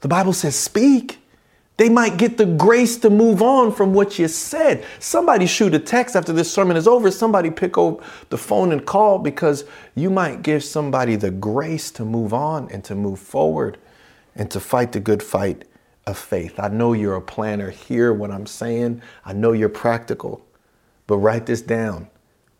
The 0.00 0.08
Bible 0.08 0.32
says, 0.32 0.56
speak. 0.56 1.18
They 1.76 1.88
might 1.88 2.16
get 2.16 2.38
the 2.38 2.46
grace 2.46 2.96
to 2.98 3.10
move 3.10 3.40
on 3.40 3.70
from 3.70 3.94
what 3.94 4.18
you 4.18 4.26
said. 4.26 4.84
Somebody 4.98 5.46
shoot 5.46 5.74
a 5.74 5.78
text 5.78 6.16
after 6.16 6.32
this 6.32 6.50
sermon 6.50 6.76
is 6.76 6.88
over. 6.88 7.10
Somebody 7.12 7.50
pick 7.50 7.78
up 7.78 8.02
the 8.30 8.38
phone 8.38 8.72
and 8.72 8.84
call 8.84 9.20
because 9.20 9.64
you 9.94 10.10
might 10.10 10.42
give 10.42 10.64
somebody 10.64 11.14
the 11.14 11.30
grace 11.30 11.92
to 11.92 12.04
move 12.04 12.34
on 12.34 12.68
and 12.72 12.82
to 12.84 12.96
move 12.96 13.20
forward 13.20 13.78
and 14.34 14.50
to 14.50 14.58
fight 14.58 14.90
the 14.90 15.00
good 15.00 15.22
fight 15.22 15.66
of 16.06 16.18
faith. 16.18 16.58
I 16.58 16.68
know 16.68 16.94
you're 16.94 17.14
a 17.14 17.22
planner. 17.22 17.70
Hear 17.70 18.12
what 18.12 18.32
I'm 18.32 18.46
saying. 18.46 19.02
I 19.24 19.34
know 19.34 19.52
you're 19.52 19.68
practical, 19.68 20.44
but 21.06 21.18
write 21.18 21.46
this 21.46 21.62
down. 21.62 22.08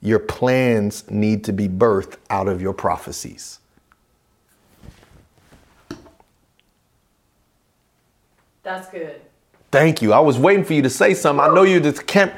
Your 0.00 0.18
plans 0.18 1.10
need 1.10 1.44
to 1.44 1.52
be 1.52 1.68
birthed 1.68 2.16
out 2.30 2.48
of 2.48 2.62
your 2.62 2.72
prophecies. 2.72 3.58
That's 8.62 8.88
good. 8.90 9.20
Thank 9.70 10.02
you. 10.02 10.12
I 10.12 10.20
was 10.20 10.38
waiting 10.38 10.64
for 10.64 10.74
you 10.74 10.82
to 10.82 10.90
say 10.90 11.14
something. 11.14 11.44
I 11.44 11.52
know 11.52 11.62
you 11.62 11.80
just 11.80 12.06
can't. 12.06 12.32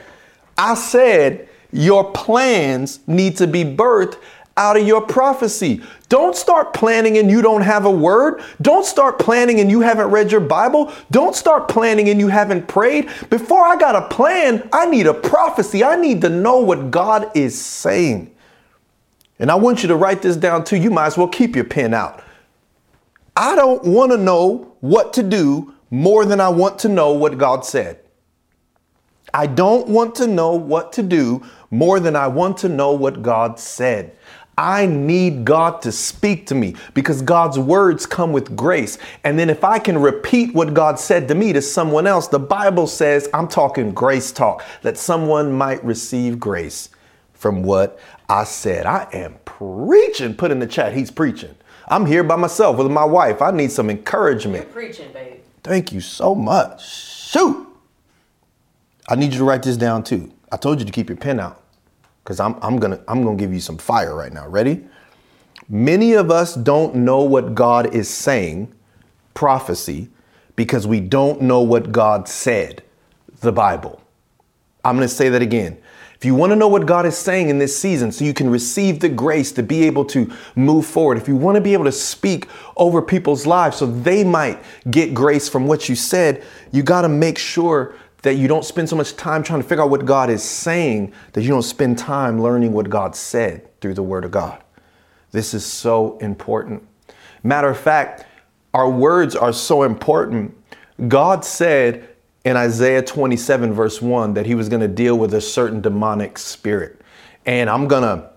I 0.57 0.75
said 0.75 1.49
your 1.73 2.12
plans 2.12 3.00
need 3.07 3.37
to 3.38 3.47
be 3.47 3.64
birthed 3.64 4.17
out 4.61 4.76
of 4.76 4.87
your 4.87 5.00
prophecy. 5.00 5.81
Don't 6.11 6.37
start 6.37 6.75
planning 6.75 7.17
and 7.17 7.31
you 7.31 7.40
don't 7.40 7.62
have 7.62 7.87
a 7.87 7.90
word. 7.90 8.43
Don't 8.61 8.85
start 8.85 9.19
planning 9.19 9.59
and 9.59 9.71
you 9.71 9.81
haven't 9.81 10.09
read 10.11 10.31
your 10.31 10.43
Bible. 10.43 10.93
Don't 11.11 11.35
start 11.35 11.67
planning 11.67 12.11
and 12.11 12.21
you 12.21 12.29
haven't 12.29 12.69
prayed. 12.69 13.09
Before 13.31 13.64
I 13.64 13.76
got 13.76 13.97
a 13.97 14.14
plan, 14.14 14.69
I 14.71 14.85
need 14.85 15.07
a 15.07 15.14
prophecy. 15.14 15.83
I 15.83 15.97
need 15.97 16.21
to 16.21 16.29
know 16.29 16.59
what 16.59 16.90
God 16.90 17.35
is 17.35 17.59
saying. 17.59 18.35
And 19.38 19.50
I 19.50 19.55
want 19.55 19.83
you 19.83 19.88
to 19.88 19.97
write 19.97 20.21
this 20.21 20.37
down 20.37 20.64
too. 20.64 20.76
You 20.76 20.90
might 20.90 21.07
as 21.07 21.17
well 21.17 21.29
keep 21.29 21.57
your 21.57 21.64
pen 21.64 21.95
out. 21.95 22.23
I 23.35 23.57
don't 23.57 23.83
want 23.85 24.12
to 24.12 24.19
know 24.19 24.76
what 24.81 25.14
to 25.14 25.23
do 25.23 25.75
more 25.90 26.26
than 26.26 26.38
I 26.38 26.50
want 26.50 26.79
to 26.81 26.88
know 26.88 27.12
what 27.12 27.38
God 27.38 27.64
said. 27.64 27.99
I 29.33 29.47
don't 29.47 29.88
want 29.88 30.17
to 30.17 30.26
know 30.26 30.52
what 30.52 30.93
to 30.95 31.02
do 31.02 31.43
more 31.71 32.00
than 32.00 32.17
I 32.17 32.26
want 32.26 32.59
to 32.59 32.69
know 32.69 32.93
what 32.93 33.23
God 33.23 33.59
said. 33.59 34.17
I 34.61 34.85
need 34.85 35.47
God 35.47 35.81
to 35.83 35.90
speak 35.90 36.47
to 36.49 36.55
me 36.55 36.75
because 36.93 37.23
God's 37.23 37.59
words 37.59 38.05
come 38.05 38.31
with 38.31 38.55
grace. 38.55 38.99
And 39.25 39.38
then 39.38 39.49
if 39.49 39.64
I 39.64 39.79
can 39.79 39.97
repeat 39.97 40.52
what 40.52 40.75
God 40.75 40.99
said 40.99 41.29
to 41.29 41.35
me 41.35 41.55
to 41.55 41.62
someone 41.62 42.07
else, 42.07 42.29
the 42.29 42.38
Bible 42.38 42.87
says 42.87 43.26
I'm 43.33 43.49
talking 43.49 43.93
grace 43.93 44.31
talk, 44.31 44.62
that 44.83 44.99
someone 44.99 45.50
might 45.50 45.83
receive 45.83 46.38
grace 46.38 46.90
from 47.33 47.62
what 47.62 47.99
I 48.29 48.45
said. 48.45 48.85
I 48.85 49.09
am 49.14 49.38
preaching. 49.47 50.35
Put 50.35 50.50
in 50.50 50.59
the 50.59 50.67
chat, 50.67 50.93
he's 50.93 51.11
preaching. 51.11 51.55
I'm 51.88 52.05
here 52.05 52.23
by 52.23 52.37
myself 52.37 52.76
with 52.76 52.93
my 52.93 53.05
wife. 53.05 53.40
I 53.40 53.52
need 53.52 53.73
some 53.73 53.88
encouragement. 53.88 54.64
You're 54.64 54.75
preaching, 54.75 55.11
babe. 55.14 55.40
Thank 55.62 55.90
you 55.90 56.02
so 56.02 56.35
much. 56.35 56.87
Shoot. 56.87 57.67
I 59.09 59.14
need 59.14 59.33
you 59.33 59.38
to 59.38 59.45
write 59.45 59.62
this 59.62 59.79
down 59.79 60.05
too. 60.05 60.31
I 60.52 60.59
told 60.59 60.81
you 60.81 60.85
to 60.85 60.93
keep 60.93 61.09
your 61.09 61.17
pen 61.17 61.40
out 61.40 61.60
because 62.30 62.38
I'm, 62.38 62.54
I'm 62.62 62.78
gonna 62.78 63.00
I'm 63.08 63.25
gonna 63.25 63.37
give 63.37 63.52
you 63.52 63.58
some 63.58 63.76
fire 63.76 64.14
right 64.14 64.32
now. 64.32 64.46
Ready? 64.46 64.84
Many 65.68 66.12
of 66.12 66.30
us 66.30 66.54
don't 66.54 66.94
know 66.94 67.25
what 67.25 67.56
God 67.56 67.92
is 67.92 68.08
saying, 68.08 68.72
prophecy, 69.34 70.10
because 70.54 70.87
we 70.87 71.00
don't 71.00 71.42
know 71.42 71.60
what 71.62 71.90
God 71.90 72.28
said, 72.28 72.84
the 73.40 73.50
Bible. 73.50 74.00
I'm 74.84 74.94
gonna 74.94 75.08
say 75.08 75.28
that 75.28 75.42
again. 75.42 75.76
If 76.14 76.25
you 76.25 76.37
want 76.37 76.52
to 76.52 76.56
know 76.56 76.68
what 76.68 76.87
God 76.87 77.04
is 77.04 77.16
saying 77.16 77.49
in 77.49 77.58
this 77.58 77.76
season 77.76 78.12
so 78.12 78.25
you 78.25 78.34
can 78.34 78.49
receive 78.49 79.00
the 79.00 79.08
grace 79.08 79.50
to 79.52 79.64
be 79.64 79.82
able 79.84 80.04
to 80.04 80.30
move 80.54 80.87
forward, 80.87 81.18
if 81.18 81.26
you 81.26 81.34
want 81.34 81.56
to 81.56 81.60
be 81.60 81.72
able 81.72 81.87
to 81.87 81.92
speak 81.92 82.46
over 82.76 83.02
people's 83.02 83.44
lives 83.44 83.78
so 83.78 83.87
they 83.87 84.22
might 84.22 84.62
get 84.88 85.14
grace 85.14 85.49
from 85.49 85.66
what 85.66 85.88
you 85.88 85.96
said, 85.96 86.44
you 86.70 86.84
got 86.84 87.02
to 87.02 87.08
make 87.08 87.38
sure 87.38 87.96
that 88.22 88.34
you 88.34 88.48
don't 88.48 88.64
spend 88.64 88.88
so 88.88 88.96
much 88.96 89.16
time 89.16 89.42
trying 89.42 89.62
to 89.62 89.68
figure 89.68 89.82
out 89.82 89.90
what 89.90 90.04
God 90.04 90.30
is 90.30 90.42
saying 90.42 91.12
that 91.32 91.42
you 91.42 91.48
don't 91.48 91.62
spend 91.62 91.98
time 91.98 92.40
learning 92.40 92.72
what 92.72 92.90
God 92.90 93.16
said 93.16 93.68
through 93.80 93.94
the 93.94 94.02
Word 94.02 94.24
of 94.24 94.30
God. 94.30 94.62
This 95.32 95.54
is 95.54 95.64
so 95.64 96.18
important. 96.18 96.86
Matter 97.42 97.68
of 97.68 97.78
fact, 97.78 98.26
our 98.74 98.90
words 98.90 99.34
are 99.34 99.52
so 99.52 99.84
important. 99.84 100.56
God 101.08 101.44
said 101.44 102.08
in 102.44 102.56
Isaiah 102.56 103.02
27, 103.02 103.72
verse 103.72 104.02
1, 104.02 104.34
that 104.34 104.46
He 104.46 104.54
was 104.54 104.68
going 104.68 104.80
to 104.80 104.88
deal 104.88 105.16
with 105.16 105.34
a 105.34 105.40
certain 105.40 105.80
demonic 105.80 106.36
spirit. 106.38 107.00
And 107.46 107.70
I'm 107.70 107.88
going 107.88 108.02
to 108.02 108.30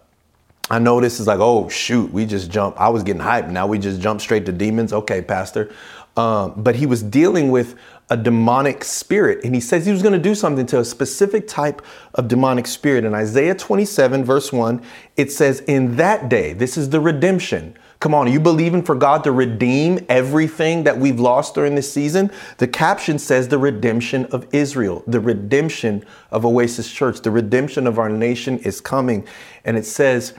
I 0.70 0.80
know 0.80 1.02
this 1.02 1.20
is 1.20 1.28
like, 1.28 1.40
oh 1.40 1.68
shoot, 1.68 2.12
we 2.12 2.26
just 2.26 2.50
jumped. 2.50 2.80
I 2.80 2.90
was 2.90 3.04
getting 3.04 3.22
hyped. 3.22 3.50
Now 3.50 3.68
we 3.68 3.78
just 3.78 4.00
jump 4.00 4.22
straight 4.22 4.46
to 4.46 4.52
demons. 4.52 4.94
Okay, 4.94 5.22
Pastor. 5.22 5.74
Um, 6.16 6.54
but 6.58 6.76
he 6.76 6.86
was 6.86 7.04
dealing 7.04 7.52
with 7.52 7.76
a 8.14 8.18
demonic 8.18 8.84
spirit. 8.84 9.44
And 9.44 9.56
he 9.56 9.60
says 9.60 9.88
he 9.88 9.92
was 9.92 10.04
going 10.04 10.14
to 10.14 10.20
do 10.20 10.36
something 10.36 10.68
to 10.68 10.80
a 10.80 10.86
specific 10.86 11.48
type 11.48 11.82
of 12.14 12.28
demonic 12.28 12.68
spirit. 12.68 13.06
In 13.06 13.16
Isaiah 13.16 13.56
27, 13.56 14.24
verse 14.24 14.54
1, 14.54 14.84
it 15.18 15.32
says, 15.32 15.62
In 15.62 15.96
that 15.96 16.30
day, 16.30 16.54
this 16.54 16.78
is 16.78 16.92
the 16.92 17.00
redemption. 17.00 17.76
Come 18.00 18.14
on, 18.14 18.28
are 18.28 18.32
you 18.32 18.40
believing 18.40 18.84
for 18.84 18.94
God 18.94 19.24
to 19.24 19.32
redeem 19.32 20.06
everything 20.10 20.84
that 20.84 20.96
we've 20.96 21.20
lost 21.20 21.56
during 21.56 21.74
this 21.74 21.92
season? 21.92 22.30
The 22.60 22.68
caption 22.68 23.18
says 23.18 23.48
the 23.48 23.58
redemption 23.58 24.26
of 24.26 24.46
Israel, 24.54 25.04
the 25.08 25.20
redemption 25.20 26.06
of 26.30 26.46
Oasis 26.46 26.92
Church, 26.92 27.20
the 27.22 27.32
redemption 27.32 27.88
of 27.88 27.98
our 27.98 28.10
nation 28.10 28.60
is 28.60 28.80
coming. 28.80 29.26
And 29.66 29.76
it 29.76 29.88
says 29.88 30.36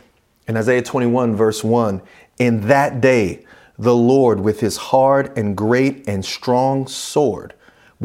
in 0.47 0.57
Isaiah 0.57 0.83
21, 0.83 1.35
verse 1.35 1.65
1, 1.65 2.03
In 2.39 2.69
that 2.69 3.01
day, 3.01 3.45
the 3.77 3.97
Lord 3.97 4.39
with 4.39 4.61
his 4.61 4.77
hard 4.77 5.37
and 5.37 5.57
great 5.57 6.07
and 6.07 6.25
strong 6.25 6.87
sword 6.87 7.55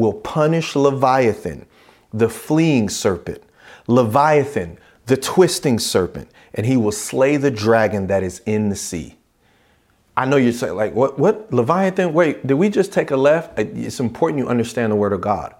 will 0.00 0.14
punish 0.14 0.74
Leviathan, 0.74 1.66
the 2.12 2.28
fleeing 2.28 2.88
serpent, 2.88 3.42
Leviathan, 3.86 4.78
the 5.06 5.16
twisting 5.16 5.78
serpent, 5.78 6.28
and 6.54 6.66
he 6.66 6.76
will 6.76 6.92
slay 6.92 7.36
the 7.36 7.50
dragon 7.50 8.08
that 8.08 8.22
is 8.22 8.40
in 8.46 8.68
the 8.68 8.76
sea. 8.76 9.16
I 10.16 10.24
know 10.24 10.36
you're 10.36 10.52
saying, 10.52 10.74
like, 10.74 10.94
what, 10.94 11.18
what? 11.18 11.52
Leviathan? 11.52 12.12
Wait, 12.12 12.46
did 12.46 12.54
we 12.54 12.68
just 12.68 12.92
take 12.92 13.10
a 13.10 13.16
left? 13.16 13.58
Uh, 13.58 13.64
it's 13.74 14.00
important 14.00 14.38
you 14.38 14.48
understand 14.48 14.90
the 14.90 14.96
word 14.96 15.12
of 15.12 15.20
God. 15.20 15.54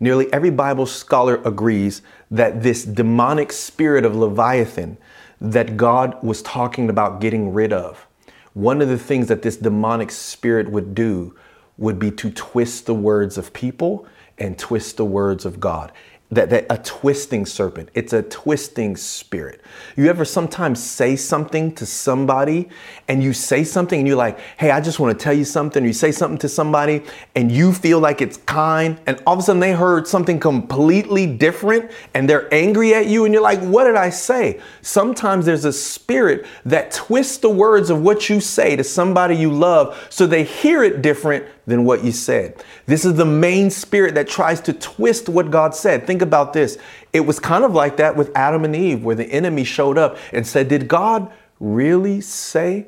Nearly 0.00 0.32
every 0.32 0.50
Bible 0.50 0.86
scholar 0.86 1.40
agrees 1.44 2.02
that 2.30 2.62
this 2.62 2.84
demonic 2.84 3.52
spirit 3.52 4.04
of 4.04 4.16
Leviathan 4.16 4.98
that 5.40 5.76
God 5.76 6.22
was 6.22 6.42
talking 6.42 6.90
about 6.90 7.20
getting 7.20 7.52
rid 7.52 7.72
of 7.72 8.06
one 8.54 8.80
of 8.80 8.88
the 8.88 8.98
things 8.98 9.28
that 9.28 9.42
this 9.42 9.56
demonic 9.56 10.10
spirit 10.10 10.70
would 10.70 10.94
do 10.94 11.36
would 11.78 11.98
be 11.98 12.10
to 12.10 12.30
twist 12.30 12.86
the 12.86 12.94
words 12.94 13.36
of 13.38 13.52
people 13.52 14.06
and 14.38 14.58
twist 14.58 14.96
the 14.96 15.04
words 15.04 15.44
of 15.44 15.60
God. 15.60 15.92
that, 16.30 16.50
that 16.50 16.66
a 16.70 16.78
twisting 16.78 17.46
serpent. 17.46 17.90
It's 17.94 18.12
a 18.12 18.22
twisting 18.22 18.96
spirit. 18.96 19.60
You 19.96 20.08
ever 20.08 20.24
sometimes 20.24 20.82
say 20.82 21.16
something 21.16 21.74
to 21.76 21.86
somebody 21.86 22.68
and 23.08 23.22
you 23.22 23.32
say 23.32 23.62
something 23.62 23.98
and 24.00 24.08
you're 24.08 24.16
like, 24.16 24.38
hey, 24.56 24.70
I 24.70 24.80
just 24.80 24.98
want 24.98 25.16
to 25.16 25.22
tell 25.22 25.32
you 25.32 25.44
something. 25.44 25.84
Or 25.84 25.86
you 25.86 25.92
say 25.92 26.12
something 26.12 26.38
to 26.38 26.48
somebody 26.48 27.04
and 27.34 27.52
you 27.52 27.72
feel 27.72 28.00
like 28.00 28.20
it's 28.20 28.38
kind, 28.38 28.98
and 29.06 29.22
all 29.26 29.34
of 29.34 29.40
a 29.40 29.42
sudden 29.42 29.60
they 29.60 29.72
heard 29.72 30.08
something 30.08 30.40
completely 30.40 31.26
different 31.26 31.90
and 32.14 32.28
they're 32.28 32.52
angry 32.52 32.94
at 32.94 33.06
you, 33.06 33.24
and 33.24 33.34
you're 33.34 33.42
like, 33.42 33.60
what 33.60 33.84
did 33.84 33.96
I 33.96 34.10
say? 34.10 34.60
Sometimes 34.82 35.46
there's 35.46 35.64
a 35.64 35.72
spirit 35.72 36.46
that 36.64 36.90
twists 36.90 37.38
the 37.38 37.50
words 37.50 37.90
of 37.90 38.02
what 38.02 38.28
you 38.28 38.40
say 38.40 38.76
to 38.76 38.84
somebody 38.84 39.36
you 39.36 39.52
love 39.52 40.06
so 40.10 40.26
they 40.26 40.44
hear 40.44 40.82
it 40.82 41.02
different 41.02 41.44
than 41.66 41.84
what 41.84 42.04
you 42.04 42.12
said. 42.12 42.62
This 42.86 43.04
is 43.04 43.14
the 43.14 43.24
main 43.24 43.70
spirit 43.70 44.14
that 44.16 44.28
tries 44.28 44.60
to 44.62 44.72
twist 44.72 45.28
what 45.28 45.50
God 45.50 45.74
said. 45.74 46.06
Think 46.06 46.22
about 46.22 46.52
this. 46.52 46.78
It 47.12 47.20
was 47.20 47.40
kind 47.40 47.64
of 47.64 47.72
like 47.72 47.96
that 47.96 48.16
with 48.16 48.30
Adam 48.36 48.64
and 48.64 48.76
Eve, 48.76 49.04
where 49.04 49.16
the 49.16 49.26
enemy 49.26 49.64
showed 49.64 49.96
up 49.96 50.18
and 50.32 50.46
said, 50.46 50.68
Did 50.68 50.88
God 50.88 51.32
really 51.60 52.20
say? 52.20 52.86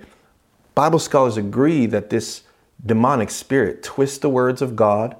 Bible 0.74 0.98
scholars 0.98 1.38
agree 1.38 1.86
that 1.86 2.10
this 2.10 2.42
demonic 2.84 3.30
spirit 3.30 3.82
twists 3.82 4.18
the 4.18 4.28
words 4.28 4.60
of 4.60 4.76
God, 4.76 5.16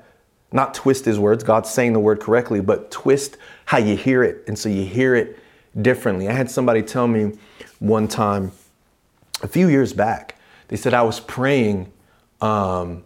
not 0.52 0.74
twist 0.74 1.06
his 1.06 1.18
words, 1.18 1.42
God's 1.42 1.70
saying 1.70 1.94
the 1.94 2.00
word 2.00 2.20
correctly, 2.20 2.60
but 2.60 2.90
twist 2.90 3.38
how 3.64 3.78
you 3.78 3.96
hear 3.96 4.22
it. 4.22 4.44
And 4.46 4.58
so 4.58 4.68
you 4.68 4.84
hear 4.84 5.14
it 5.14 5.38
differently. 5.80 6.28
I 6.28 6.32
had 6.32 6.50
somebody 6.50 6.82
tell 6.82 7.08
me 7.08 7.32
one 7.78 8.06
time, 8.06 8.52
a 9.42 9.48
few 9.48 9.68
years 9.68 9.92
back, 9.92 10.36
they 10.68 10.76
said 10.76 10.94
I 10.94 11.02
was 11.02 11.20
praying 11.20 11.92
um, 12.40 13.04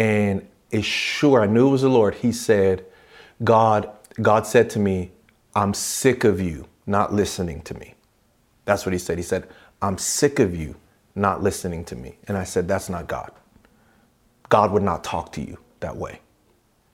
and 0.00 0.48
is 0.70 0.86
sure 0.86 1.42
I 1.42 1.46
knew 1.46 1.68
it 1.68 1.72
was 1.72 1.82
the 1.82 1.90
Lord. 1.90 2.14
He 2.14 2.32
said, 2.32 2.86
God, 3.44 3.90
God 4.22 4.46
said 4.46 4.70
to 4.70 4.78
me, 4.78 5.12
I'm 5.54 5.74
sick 5.74 6.24
of 6.24 6.40
you 6.40 6.66
not 6.86 7.12
listening 7.12 7.60
to 7.62 7.74
me. 7.74 7.92
That's 8.64 8.86
what 8.86 8.94
he 8.94 8.98
said. 8.98 9.18
He 9.18 9.22
said, 9.22 9.46
I'm 9.82 9.98
sick 9.98 10.38
of 10.38 10.56
you 10.56 10.74
not 11.14 11.42
listening 11.42 11.84
to 11.84 11.96
me. 11.96 12.16
And 12.28 12.38
I 12.38 12.44
said, 12.44 12.66
That's 12.66 12.88
not 12.88 13.08
God. 13.08 13.30
God 14.48 14.72
would 14.72 14.82
not 14.82 15.04
talk 15.04 15.32
to 15.32 15.42
you 15.42 15.58
that 15.80 15.94
way. 15.94 16.20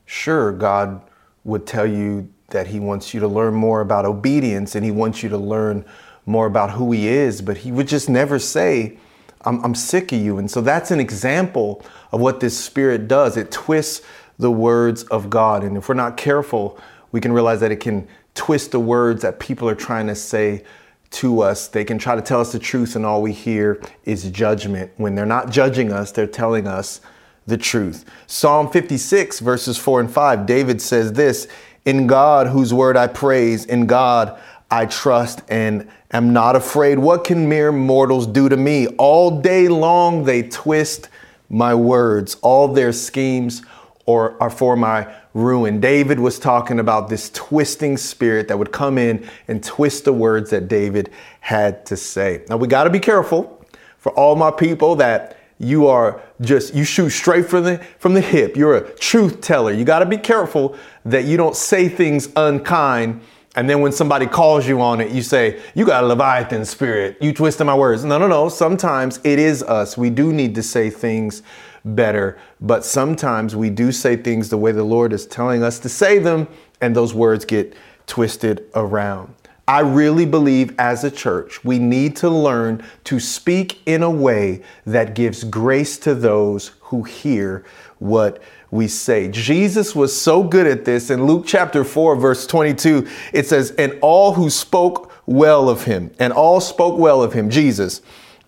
Sure, 0.04 0.50
God 0.50 1.00
would 1.44 1.64
tell 1.64 1.86
you 1.86 2.28
that 2.48 2.66
he 2.66 2.80
wants 2.80 3.14
you 3.14 3.20
to 3.20 3.28
learn 3.28 3.54
more 3.54 3.82
about 3.82 4.04
obedience 4.04 4.74
and 4.74 4.84
he 4.84 4.90
wants 4.90 5.22
you 5.22 5.28
to 5.28 5.38
learn 5.38 5.84
more 6.24 6.46
about 6.46 6.72
who 6.72 6.90
he 6.90 7.06
is, 7.06 7.40
but 7.40 7.58
he 7.58 7.70
would 7.70 7.86
just 7.86 8.08
never 8.08 8.40
say, 8.40 8.98
I'm, 9.46 9.64
I'm 9.64 9.74
sick 9.74 10.12
of 10.12 10.20
you. 10.20 10.38
And 10.38 10.50
so 10.50 10.60
that's 10.60 10.90
an 10.90 11.00
example 11.00 11.84
of 12.12 12.20
what 12.20 12.40
this 12.40 12.58
spirit 12.58 13.08
does. 13.08 13.36
It 13.36 13.50
twists 13.50 14.04
the 14.38 14.50
words 14.50 15.04
of 15.04 15.30
God. 15.30 15.64
And 15.64 15.76
if 15.76 15.88
we're 15.88 15.94
not 15.94 16.16
careful, 16.16 16.78
we 17.12 17.20
can 17.20 17.32
realize 17.32 17.60
that 17.60 17.72
it 17.72 17.80
can 17.80 18.06
twist 18.34 18.72
the 18.72 18.80
words 18.80 19.22
that 19.22 19.40
people 19.40 19.68
are 19.68 19.74
trying 19.74 20.06
to 20.08 20.14
say 20.14 20.64
to 21.10 21.40
us. 21.40 21.68
They 21.68 21.84
can 21.84 21.98
try 21.98 22.14
to 22.16 22.22
tell 22.22 22.40
us 22.40 22.52
the 22.52 22.58
truth, 22.58 22.96
and 22.96 23.06
all 23.06 23.22
we 23.22 23.32
hear 23.32 23.80
is 24.04 24.30
judgment. 24.30 24.90
When 24.96 25.14
they're 25.14 25.24
not 25.24 25.50
judging 25.50 25.92
us, 25.92 26.12
they're 26.12 26.26
telling 26.26 26.66
us 26.66 27.00
the 27.46 27.56
truth. 27.56 28.04
Psalm 28.26 28.70
56, 28.70 29.40
verses 29.40 29.78
4 29.78 30.00
and 30.00 30.10
5, 30.10 30.46
David 30.46 30.82
says 30.82 31.12
this 31.12 31.48
In 31.84 32.06
God, 32.06 32.48
whose 32.48 32.74
word 32.74 32.96
I 32.96 33.06
praise, 33.06 33.64
in 33.64 33.86
God 33.86 34.38
I 34.70 34.86
trust 34.86 35.42
and 35.48 35.88
am 36.16 36.32
not 36.32 36.56
afraid. 36.56 36.98
What 36.98 37.24
can 37.24 37.48
mere 37.48 37.72
mortals 37.72 38.26
do 38.26 38.48
to 38.48 38.56
me? 38.56 38.86
All 38.98 39.40
day 39.40 39.68
long 39.68 40.24
they 40.24 40.42
twist 40.42 41.08
my 41.48 41.74
words. 41.74 42.36
All 42.42 42.68
their 42.68 42.92
schemes 42.92 43.62
or 44.06 44.40
are 44.40 44.50
for 44.50 44.76
my 44.76 45.12
ruin. 45.34 45.80
David 45.80 46.18
was 46.18 46.38
talking 46.38 46.78
about 46.78 47.08
this 47.08 47.30
twisting 47.30 47.96
spirit 47.96 48.48
that 48.48 48.58
would 48.58 48.72
come 48.72 48.98
in 48.98 49.28
and 49.48 49.62
twist 49.62 50.04
the 50.04 50.12
words 50.12 50.50
that 50.50 50.68
David 50.68 51.10
had 51.40 51.84
to 51.86 51.96
say. 51.96 52.44
Now 52.48 52.56
we 52.56 52.68
got 52.68 52.84
to 52.84 52.90
be 52.90 53.00
careful 53.00 53.64
for 53.98 54.12
all 54.12 54.36
my 54.36 54.50
people 54.50 54.96
that 54.96 55.36
you 55.58 55.86
are 55.86 56.22
just 56.40 56.74
you 56.74 56.84
shoot 56.84 57.10
straight 57.10 57.46
from 57.46 57.64
the 57.64 57.78
from 57.98 58.14
the 58.14 58.20
hip. 58.20 58.56
You're 58.56 58.76
a 58.76 58.94
truth 58.96 59.40
teller. 59.40 59.72
You 59.72 59.84
got 59.84 60.00
to 60.00 60.06
be 60.06 60.18
careful 60.18 60.76
that 61.04 61.24
you 61.24 61.36
don't 61.36 61.56
say 61.56 61.88
things 61.88 62.28
unkind 62.36 63.20
and 63.56 63.68
then 63.68 63.80
when 63.80 63.90
somebody 63.90 64.26
calls 64.26 64.68
you 64.68 64.82
on 64.82 65.00
it, 65.00 65.10
you 65.10 65.22
say, 65.22 65.60
You 65.74 65.86
got 65.86 66.04
a 66.04 66.06
Leviathan 66.06 66.64
spirit. 66.66 67.16
You 67.20 67.32
twisted 67.32 67.66
my 67.66 67.74
words. 67.74 68.04
No, 68.04 68.18
no, 68.18 68.28
no. 68.28 68.50
Sometimes 68.50 69.18
it 69.24 69.38
is 69.38 69.62
us. 69.62 69.96
We 69.96 70.10
do 70.10 70.32
need 70.32 70.54
to 70.56 70.62
say 70.62 70.90
things 70.90 71.42
better, 71.84 72.38
but 72.60 72.84
sometimes 72.84 73.56
we 73.56 73.70
do 73.70 73.92
say 73.92 74.16
things 74.16 74.50
the 74.50 74.58
way 74.58 74.72
the 74.72 74.84
Lord 74.84 75.12
is 75.12 75.26
telling 75.26 75.62
us 75.62 75.78
to 75.80 75.88
say 75.88 76.18
them, 76.18 76.48
and 76.80 76.94
those 76.94 77.14
words 77.14 77.44
get 77.44 77.74
twisted 78.06 78.68
around. 78.74 79.34
I 79.68 79.80
really 79.80 80.26
believe 80.26 80.74
as 80.78 81.02
a 81.02 81.10
church, 81.10 81.64
we 81.64 81.78
need 81.78 82.14
to 82.16 82.28
learn 82.28 82.84
to 83.04 83.18
speak 83.18 83.80
in 83.86 84.02
a 84.02 84.10
way 84.10 84.62
that 84.84 85.14
gives 85.14 85.42
grace 85.42 85.98
to 85.98 86.14
those 86.14 86.72
who 86.80 87.02
hear 87.02 87.64
what 87.98 88.40
we 88.70 88.88
say. 88.88 89.28
Jesus 89.28 89.94
was 89.94 90.18
so 90.18 90.42
good 90.42 90.66
at 90.66 90.84
this. 90.84 91.10
In 91.10 91.26
Luke 91.26 91.44
chapter 91.46 91.84
4, 91.84 92.16
verse 92.16 92.46
22, 92.46 93.06
it 93.32 93.46
says, 93.46 93.72
And 93.72 93.98
all 94.02 94.34
who 94.34 94.50
spoke 94.50 95.12
well 95.26 95.68
of 95.68 95.84
him, 95.84 96.10
and 96.18 96.32
all 96.32 96.60
spoke 96.60 96.98
well 96.98 97.22
of 97.22 97.32
him, 97.32 97.50
Jesus, 97.50 98.02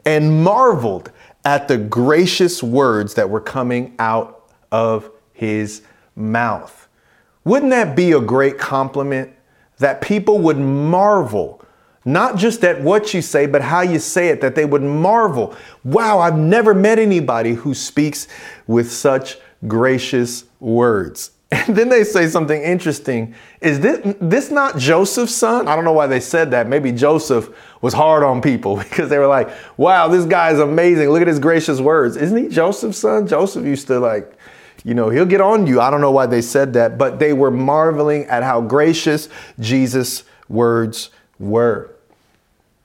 and 0.04 0.42
marveled 0.42 1.12
at 1.44 1.68
the 1.68 1.78
gracious 1.78 2.62
words 2.62 3.14
that 3.14 3.30
were 3.30 3.40
coming 3.40 3.94
out 3.98 4.50
of 4.72 5.10
his 5.32 5.82
mouth. 6.14 6.88
Wouldn't 7.44 7.70
that 7.70 7.96
be 7.96 8.12
a 8.12 8.20
great 8.20 8.58
compliment? 8.58 9.32
That 9.78 10.00
people 10.00 10.40
would 10.40 10.58
marvel 10.58 11.58
not 12.04 12.36
just 12.36 12.64
at 12.64 12.80
what 12.80 13.12
you 13.12 13.20
say, 13.20 13.44
but 13.46 13.60
how 13.60 13.82
you 13.82 13.98
say 13.98 14.28
it, 14.28 14.40
that 14.40 14.54
they 14.54 14.64
would 14.64 14.82
marvel. 14.82 15.54
Wow, 15.84 16.20
I've 16.20 16.38
never 16.38 16.72
met 16.72 16.98
anybody 16.98 17.52
who 17.52 17.74
speaks 17.74 18.28
with 18.66 18.90
such 18.90 19.36
gracious 19.66 20.44
words. 20.60 21.32
And 21.50 21.74
then 21.74 21.88
they 21.88 22.04
say 22.04 22.28
something 22.28 22.60
interesting. 22.60 23.34
Is 23.62 23.80
this, 23.80 24.16
this 24.20 24.50
not 24.50 24.76
Joseph's 24.76 25.34
son? 25.34 25.66
I 25.66 25.74
don't 25.74 25.84
know 25.84 25.94
why 25.94 26.06
they 26.06 26.20
said 26.20 26.50
that. 26.50 26.68
Maybe 26.68 26.92
Joseph 26.92 27.48
was 27.80 27.94
hard 27.94 28.22
on 28.22 28.42
people 28.42 28.76
because 28.78 29.08
they 29.08 29.18
were 29.18 29.26
like, 29.26 29.48
wow, 29.78 30.08
this 30.08 30.26
guy 30.26 30.50
is 30.50 30.60
amazing. 30.60 31.08
Look 31.08 31.22
at 31.22 31.26
his 31.26 31.38
gracious 31.38 31.80
words. 31.80 32.16
Isn't 32.18 32.36
he 32.36 32.48
Joseph's 32.48 32.98
son? 32.98 33.26
Joseph 33.26 33.64
used 33.64 33.86
to 33.86 33.98
like, 33.98 34.38
you 34.84 34.92
know, 34.94 35.08
he'll 35.08 35.24
get 35.24 35.40
on 35.40 35.66
you. 35.66 35.80
I 35.80 35.90
don't 35.90 36.02
know 36.02 36.10
why 36.10 36.26
they 36.26 36.42
said 36.42 36.74
that, 36.74 36.98
but 36.98 37.18
they 37.18 37.32
were 37.32 37.50
marveling 37.50 38.24
at 38.26 38.42
how 38.42 38.60
gracious 38.60 39.30
Jesus' 39.58 40.24
words 40.50 41.08
were. 41.38 41.94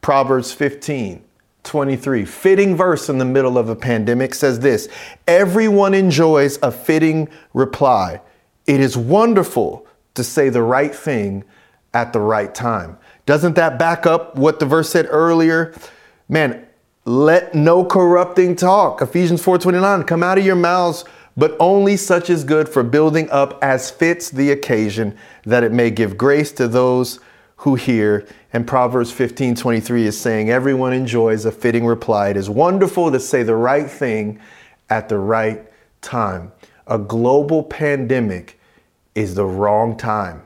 Proverbs 0.02 0.54
15 0.54 1.23
23. 1.64 2.26
Fitting 2.26 2.76
verse 2.76 3.10
in 3.10 3.18
the 3.18 3.26
middle 3.26 3.58
of 3.58 3.70
a 3.70 3.76
pandemic 3.76 4.34
says 4.34 4.60
this 4.60 4.90
Everyone 5.28 5.94
enjoys 5.94 6.60
a 6.62 6.72
fitting 6.72 7.30
reply. 7.54 8.22
It 8.66 8.80
is 8.80 8.96
wonderful 8.96 9.86
to 10.16 10.24
say 10.24 10.50
the 10.50 10.62
right 10.62 10.94
thing 10.94 11.44
at 11.94 12.14
the 12.14 12.20
right 12.20 12.54
time. 12.54 12.98
Doesn't 13.26 13.56
that 13.56 13.80
back 13.80 14.06
up 14.06 14.36
what 14.36 14.60
the 14.60 14.66
verse 14.66 14.90
said 14.90 15.08
earlier? 15.10 15.74
Man, 16.28 16.66
let 17.06 17.54
no 17.54 17.84
corrupting 17.84 18.56
talk, 18.56 19.02
Ephesians 19.02 19.42
4:29, 19.42 20.06
come 20.06 20.24
out 20.24 20.38
of 20.38 20.46
your 20.46 20.56
mouths, 20.56 21.04
but 21.36 21.56
only 21.60 21.98
such 21.98 22.30
is 22.30 22.44
good 22.44 22.70
for 22.70 22.84
building 22.84 23.30
up 23.30 23.58
as 23.62 23.92
fits 23.92 24.30
the 24.30 24.52
occasion, 24.52 25.16
that 25.46 25.64
it 25.64 25.72
may 25.72 25.90
give 25.90 26.18
grace 26.18 26.52
to 26.54 26.68
those 26.68 27.20
who 27.64 27.76
hear. 27.76 28.28
And 28.52 28.68
Proverbs 28.68 29.10
15 29.12 29.56
23 29.56 30.06
is 30.06 30.20
saying, 30.20 30.50
Everyone 30.50 30.92
enjoys 30.92 31.46
a 31.46 31.52
fitting 31.52 31.86
reply. 31.86 32.30
It 32.30 32.38
is 32.38 32.50
wonderful 32.50 33.10
to 33.10 33.20
say 33.22 33.42
the 33.42 33.56
right 33.56 33.90
thing 33.90 34.42
at 34.90 35.08
the 35.08 35.18
right 35.18 35.66
time. 36.02 36.52
A 36.88 36.98
global 36.98 37.64
pandemic 37.64 38.60
is 39.16 39.36
the 39.36 39.46
wrong 39.46 39.96
time, 39.96 40.44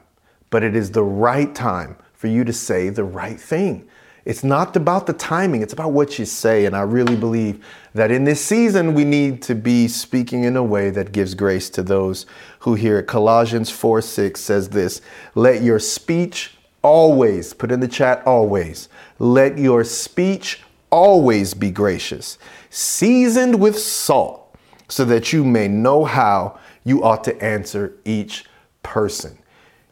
but 0.52 0.62
it 0.62 0.76
is 0.76 0.92
the 0.92 1.04
right 1.04 1.56
time 1.56 1.98
for 2.14 2.28
you 2.28 2.44
to 2.44 2.54
say 2.54 2.90
the 2.90 3.04
right 3.04 3.40
thing. 3.40 3.88
It's 4.24 4.44
not 4.44 4.76
about 4.76 5.08
the 5.08 5.14
timing, 5.14 5.64
it's 5.64 5.74
about 5.74 5.94
what 5.94 6.20
you 6.20 6.26
say. 6.26 6.66
And 6.66 6.76
I 6.76 6.82
really 6.82 7.16
believe 7.16 7.66
that 7.96 8.12
in 8.12 8.26
this 8.26 8.46
season, 8.46 8.94
we 8.94 9.06
need 9.06 9.42
to 9.44 9.56
be 9.56 9.88
speaking 9.88 10.44
in 10.44 10.56
a 10.56 10.64
way 10.64 10.92
that 10.92 11.14
gives 11.14 11.34
grace 11.34 11.72
to 11.72 11.82
those 11.82 12.28
who 12.60 12.76
hear 12.76 13.00
it. 13.00 13.08
Colossians 13.08 13.72
4 13.72 14.04
6 14.04 14.40
says 14.40 14.70
this 14.70 15.02
Let 15.34 15.64
your 15.64 15.80
speech 15.80 16.57
always, 16.82 17.54
put 17.54 17.72
in 17.72 17.80
the 17.80 17.88
chat, 17.88 18.26
always. 18.26 18.90
Let 19.20 19.58
your 19.58 19.84
speech 19.84 20.62
always 20.90 21.54
be 21.54 21.72
gracious, 21.72 22.38
seasoned 22.70 23.60
with 23.60 23.78
salt, 23.78 24.56
so 24.88 25.04
that 25.06 25.34
you 25.34 25.44
may 25.44 25.68
know 25.68 26.06
how 26.06 26.60
you 26.84 27.04
ought 27.04 27.24
to 27.26 27.44
answer 27.44 27.94
each 28.06 28.46
person. 28.84 29.38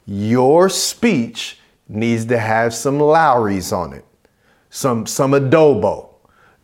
Your 0.06 0.69
speech 0.69 1.60
needs 1.89 2.26
to 2.26 2.38
have 2.38 2.74
some 2.74 3.00
Lawry's 3.00 3.71
on 3.74 3.93
it, 3.93 4.06
some, 4.69 5.06
some 5.06 5.32
adobo. 5.32 6.10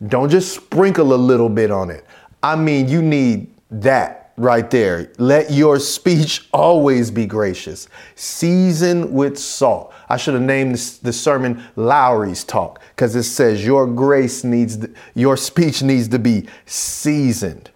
Don't 0.08 0.30
just 0.30 0.54
sprinkle 0.54 1.12
a 1.12 1.16
little 1.16 1.48
bit 1.48 1.70
on 1.70 1.90
it. 1.90 2.04
I 2.42 2.56
mean, 2.56 2.88
you 2.88 3.02
need 3.02 3.54
that. 3.70 4.32
right 4.36 4.70
there. 4.70 5.12
Let 5.18 5.52
your 5.52 5.78
speech 5.78 6.48
always 6.52 7.10
be 7.10 7.26
gracious, 7.26 7.88
seasoned 8.14 9.12
with 9.12 9.38
salt. 9.38 9.91
I 10.12 10.18
should 10.18 10.34
have 10.34 10.42
named 10.42 10.74
this, 10.74 10.98
the 10.98 11.10
sermon 11.10 11.64
Lawry's 11.74 12.44
Talk 12.44 12.82
because 12.90 13.16
it 13.16 13.22
says 13.22 13.64
your 13.64 13.86
grace 13.86 14.44
needs, 14.44 14.76
the, 14.76 14.92
your 15.14 15.38
speech 15.38 15.82
needs 15.82 16.06
to 16.08 16.18
be 16.18 16.48
seasoned. 16.66 17.70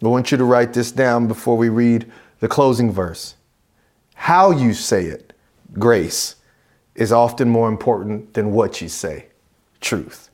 I 0.00 0.06
want 0.06 0.30
you 0.30 0.38
to 0.38 0.44
write 0.44 0.74
this 0.74 0.92
down 0.92 1.26
before 1.26 1.56
we 1.56 1.68
read 1.68 2.12
the 2.38 2.46
closing 2.46 2.92
verse. 2.92 3.34
How 4.14 4.52
you 4.52 4.74
say 4.74 5.06
it, 5.06 5.32
grace, 5.72 6.36
is 6.94 7.10
often 7.10 7.48
more 7.48 7.68
important 7.68 8.34
than 8.34 8.52
what 8.52 8.80
you 8.80 8.88
say, 8.88 9.26
truth. 9.80 10.30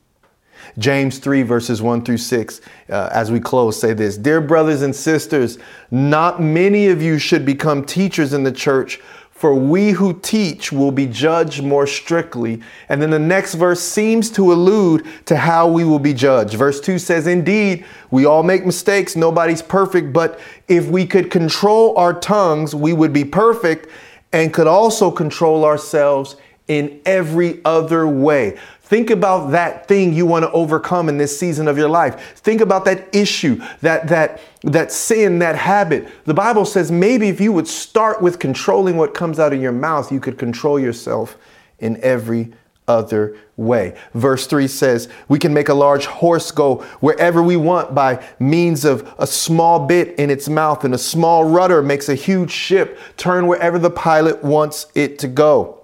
James 0.77 1.17
3, 1.17 1.41
verses 1.41 1.81
1 1.81 2.05
through 2.05 2.17
6, 2.17 2.61
uh, 2.89 3.09
as 3.11 3.31
we 3.31 3.39
close, 3.39 3.79
say 3.79 3.93
this 3.93 4.17
Dear 4.17 4.39
brothers 4.39 4.83
and 4.83 4.95
sisters, 4.95 5.57
not 5.89 6.41
many 6.41 6.89
of 6.89 7.01
you 7.01 7.17
should 7.17 7.43
become 7.43 7.83
teachers 7.83 8.33
in 8.33 8.43
the 8.43 8.51
church, 8.51 8.99
for 9.43 9.53
we 9.53 9.91
who 9.91 10.17
teach 10.21 10.71
will 10.71 10.89
be 10.89 11.05
judged 11.05 11.61
more 11.61 11.85
strictly. 11.85 12.61
And 12.87 13.01
then 13.01 13.09
the 13.09 13.19
next 13.19 13.55
verse 13.55 13.81
seems 13.81 14.31
to 14.31 14.53
allude 14.53 15.05
to 15.25 15.35
how 15.35 15.67
we 15.67 15.83
will 15.83 15.99
be 15.99 16.13
judged. 16.13 16.53
Verse 16.53 16.79
2 16.79 16.97
says, 16.97 17.27
Indeed, 17.27 17.83
we 18.09 18.23
all 18.23 18.41
make 18.41 18.65
mistakes, 18.65 19.17
nobody's 19.17 19.61
perfect, 19.61 20.13
but 20.13 20.39
if 20.69 20.87
we 20.87 21.05
could 21.05 21.29
control 21.29 21.93
our 21.97 22.17
tongues, 22.17 22.73
we 22.73 22.93
would 22.93 23.11
be 23.11 23.25
perfect 23.25 23.89
and 24.31 24.53
could 24.53 24.65
also 24.65 25.11
control 25.11 25.65
ourselves 25.65 26.37
in 26.69 27.01
every 27.05 27.59
other 27.65 28.07
way. 28.07 28.57
Think 28.93 29.09
about 29.09 29.49
that 29.49 29.87
thing 29.87 30.13
you 30.13 30.27
want 30.27 30.43
to 30.43 30.51
overcome 30.51 31.09
in 31.09 31.17
this 31.17 31.35
season 31.35 31.67
of 31.67 31.79
your 31.79 31.89
life. 31.89 32.35
Think 32.35 32.61
about 32.61 32.85
that 32.85 33.07
issue, 33.11 33.59
that 33.81 34.07
that 34.09 34.39
that 34.61 34.91
sin, 34.91 35.39
that 35.39 35.55
habit. 35.55 36.07
The 36.25 36.33
Bible 36.35 36.63
says 36.63 36.91
maybe 36.91 37.27
if 37.27 37.41
you 37.41 37.51
would 37.53 37.67
start 37.67 38.21
with 38.21 38.37
controlling 38.37 38.95
what 38.95 39.15
comes 39.15 39.39
out 39.39 39.51
of 39.51 39.59
your 39.59 39.71
mouth, 39.71 40.11
you 40.11 40.19
could 40.19 40.37
control 40.37 40.79
yourself 40.79 41.37
in 41.79 41.99
every 42.03 42.53
other 42.87 43.35
way. 43.57 43.97
Verse 44.13 44.45
3 44.45 44.67
says, 44.67 45.09
We 45.27 45.39
can 45.39 45.55
make 45.55 45.69
a 45.69 45.73
large 45.73 46.05
horse 46.05 46.51
go 46.51 46.83
wherever 46.99 47.41
we 47.41 47.57
want 47.57 47.95
by 47.95 48.23
means 48.37 48.85
of 48.85 49.11
a 49.17 49.25
small 49.25 49.87
bit 49.87 50.19
in 50.19 50.29
its 50.29 50.47
mouth, 50.47 50.83
and 50.83 50.93
a 50.93 50.99
small 50.99 51.45
rudder 51.45 51.81
makes 51.81 52.09
a 52.09 52.15
huge 52.15 52.51
ship 52.51 52.99
turn 53.17 53.47
wherever 53.47 53.79
the 53.79 53.89
pilot 53.89 54.43
wants 54.43 54.85
it 54.93 55.17
to 55.17 55.27
go, 55.27 55.83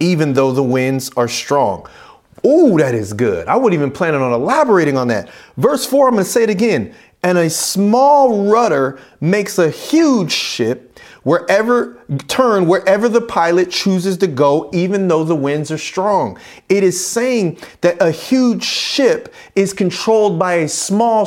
even 0.00 0.32
though 0.32 0.52
the 0.52 0.62
winds 0.62 1.10
are 1.18 1.28
strong. 1.28 1.86
Ooh, 2.46 2.76
that 2.78 2.94
is 2.94 3.12
good. 3.12 3.48
I 3.48 3.56
wasn't 3.56 3.74
even 3.74 3.90
planning 3.90 4.20
on 4.20 4.32
elaborating 4.32 4.96
on 4.96 5.08
that. 5.08 5.30
Verse 5.56 5.86
4, 5.86 6.08
I'm 6.08 6.14
going 6.14 6.24
to 6.24 6.30
say 6.30 6.42
it 6.42 6.50
again. 6.50 6.94
And 7.22 7.38
a 7.38 7.48
small 7.48 8.50
rudder 8.50 9.00
makes 9.20 9.58
a 9.58 9.70
huge 9.70 10.30
ship 10.30 10.94
wherever 11.22 11.98
turn 12.28 12.66
wherever 12.66 13.08
the 13.08 13.20
pilot 13.20 13.70
chooses 13.70 14.18
to 14.18 14.26
go 14.26 14.70
even 14.74 15.08
though 15.08 15.24
the 15.24 15.34
winds 15.34 15.70
are 15.70 15.78
strong 15.78 16.38
it 16.68 16.84
is 16.84 17.04
saying 17.04 17.58
that 17.80 17.96
a 18.00 18.10
huge 18.10 18.62
ship 18.62 19.34
is 19.56 19.72
controlled 19.72 20.38
by 20.38 20.54
a 20.54 20.68
small 20.68 21.26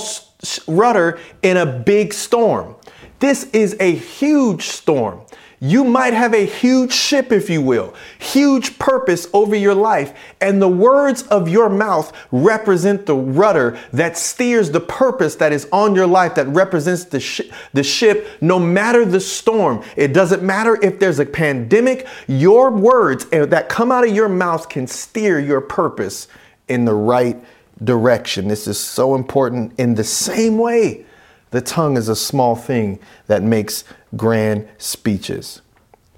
rudder 0.67 1.19
in 1.41 1.57
a 1.57 1.65
big 1.65 2.13
storm 2.13 2.75
this 3.19 3.45
is 3.45 3.75
a 3.79 3.95
huge 3.95 4.67
storm 4.67 5.19
you 5.59 5.83
might 5.83 6.13
have 6.13 6.35
a 6.35 6.45
huge 6.45 6.93
ship, 6.93 7.31
if 7.31 7.49
you 7.49 7.61
will, 7.63 7.95
huge 8.19 8.77
purpose 8.77 9.27
over 9.33 9.55
your 9.55 9.73
life, 9.73 10.13
and 10.39 10.61
the 10.61 10.67
words 10.67 11.23
of 11.23 11.49
your 11.49 11.67
mouth 11.67 12.13
represent 12.31 13.07
the 13.07 13.15
rudder 13.15 13.79
that 13.91 14.17
steers 14.17 14.69
the 14.69 14.79
purpose 14.79 15.33
that 15.35 15.51
is 15.51 15.67
on 15.71 15.95
your 15.95 16.05
life, 16.05 16.35
that 16.35 16.47
represents 16.47 17.05
the, 17.05 17.19
sh- 17.19 17.41
the 17.73 17.83
ship, 17.83 18.27
no 18.39 18.59
matter 18.59 19.03
the 19.03 19.19
storm. 19.19 19.83
It 19.95 20.13
doesn't 20.13 20.43
matter 20.43 20.77
if 20.83 20.99
there's 20.99 21.19
a 21.19 21.25
pandemic, 21.25 22.07
your 22.27 22.69
words 22.69 23.25
eh, 23.31 23.45
that 23.45 23.67
come 23.67 23.91
out 23.91 24.07
of 24.07 24.15
your 24.15 24.29
mouth 24.29 24.69
can 24.69 24.85
steer 24.85 25.39
your 25.39 25.61
purpose 25.61 26.27
in 26.67 26.85
the 26.85 26.93
right 26.93 27.43
direction. 27.83 28.47
This 28.47 28.67
is 28.67 28.79
so 28.79 29.15
important 29.15 29.73
in 29.79 29.95
the 29.95 30.03
same 30.03 30.59
way. 30.59 31.06
The 31.51 31.61
tongue 31.61 31.97
is 31.97 32.09
a 32.09 32.15
small 32.15 32.55
thing 32.55 32.99
that 33.27 33.43
makes 33.43 33.83
grand 34.15 34.67
speeches. 34.77 35.61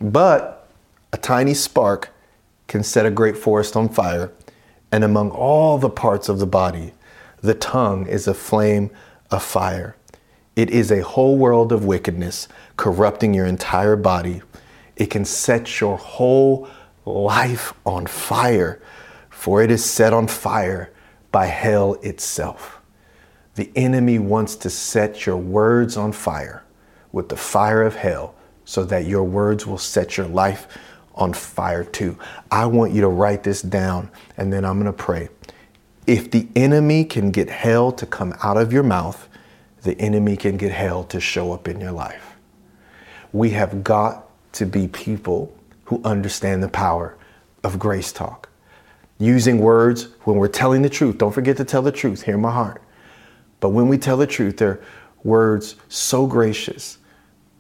But 0.01 0.67
a 1.13 1.17
tiny 1.17 1.53
spark 1.53 2.09
can 2.67 2.83
set 2.83 3.05
a 3.05 3.11
great 3.11 3.37
forest 3.37 3.75
on 3.75 3.89
fire, 3.89 4.31
and 4.91 5.03
among 5.03 5.31
all 5.31 5.77
the 5.77 5.89
parts 5.89 6.29
of 6.29 6.39
the 6.39 6.47
body, 6.47 6.93
the 7.41 7.53
tongue 7.53 8.07
is 8.07 8.27
a 8.27 8.33
flame 8.33 8.89
of 9.31 9.43
fire. 9.43 9.95
It 10.55 10.71
is 10.71 10.91
a 10.91 11.03
whole 11.03 11.37
world 11.37 11.71
of 11.71 11.85
wickedness 11.85 12.47
corrupting 12.75 13.33
your 13.33 13.45
entire 13.45 13.95
body. 13.95 14.41
It 14.95 15.07
can 15.07 15.25
set 15.25 15.79
your 15.79 15.97
whole 15.97 16.67
life 17.05 17.73
on 17.85 18.07
fire, 18.07 18.81
for 19.29 19.61
it 19.61 19.71
is 19.71 19.85
set 19.85 20.11
on 20.11 20.27
fire 20.27 20.91
by 21.31 21.45
hell 21.45 21.93
itself. 22.01 22.78
The 23.59 23.69
enemy 23.75 24.19
wants 24.19 24.55
to 24.55 24.69
set 24.69 25.25
your 25.25 25.35
words 25.35 25.97
on 25.97 26.13
fire 26.13 26.63
with 27.11 27.27
the 27.27 27.35
fire 27.35 27.83
of 27.83 27.93
hell 27.93 28.33
so 28.63 28.85
that 28.85 29.05
your 29.05 29.25
words 29.25 29.67
will 29.67 29.77
set 29.77 30.15
your 30.15 30.27
life 30.27 30.65
on 31.13 31.33
fire 31.33 31.83
too. 31.83 32.17
I 32.49 32.67
want 32.67 32.93
you 32.93 33.01
to 33.01 33.09
write 33.09 33.43
this 33.43 33.61
down 33.61 34.11
and 34.37 34.53
then 34.53 34.63
I'm 34.63 34.79
going 34.79 34.85
to 34.85 34.93
pray. 34.93 35.27
If 36.07 36.31
the 36.31 36.47
enemy 36.55 37.03
can 37.03 37.31
get 37.31 37.49
hell 37.49 37.91
to 37.91 38.05
come 38.05 38.33
out 38.43 38.55
of 38.55 38.71
your 38.71 38.83
mouth, 38.83 39.27
the 39.81 39.99
enemy 39.99 40.37
can 40.37 40.55
get 40.55 40.71
hell 40.71 41.03
to 41.03 41.19
show 41.19 41.51
up 41.51 41.67
in 41.67 41.81
your 41.81 41.91
life. 41.91 42.37
We 43.33 43.49
have 43.49 43.83
got 43.83 44.29
to 44.53 44.65
be 44.65 44.87
people 44.87 45.53
who 45.83 46.01
understand 46.05 46.63
the 46.63 46.69
power 46.69 47.17
of 47.65 47.77
grace 47.77 48.13
talk. 48.13 48.47
Using 49.17 49.59
words 49.59 50.07
when 50.23 50.37
we're 50.37 50.47
telling 50.47 50.81
the 50.81 50.89
truth. 50.89 51.17
Don't 51.17 51.33
forget 51.33 51.57
to 51.57 51.65
tell 51.65 51.81
the 51.81 51.91
truth. 51.91 52.21
Hear 52.21 52.37
my 52.37 52.53
heart. 52.53 52.81
But 53.59 53.69
when 53.69 53.87
we 53.87 53.97
tell 53.97 54.17
the 54.17 54.27
truth, 54.27 54.57
they're 54.57 54.81
words 55.23 55.75
so 55.89 56.25
gracious 56.27 56.99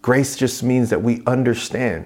Grace 0.01 0.35
just 0.35 0.63
means 0.63 0.89
that 0.89 1.01
we 1.01 1.21
understand. 1.25 2.05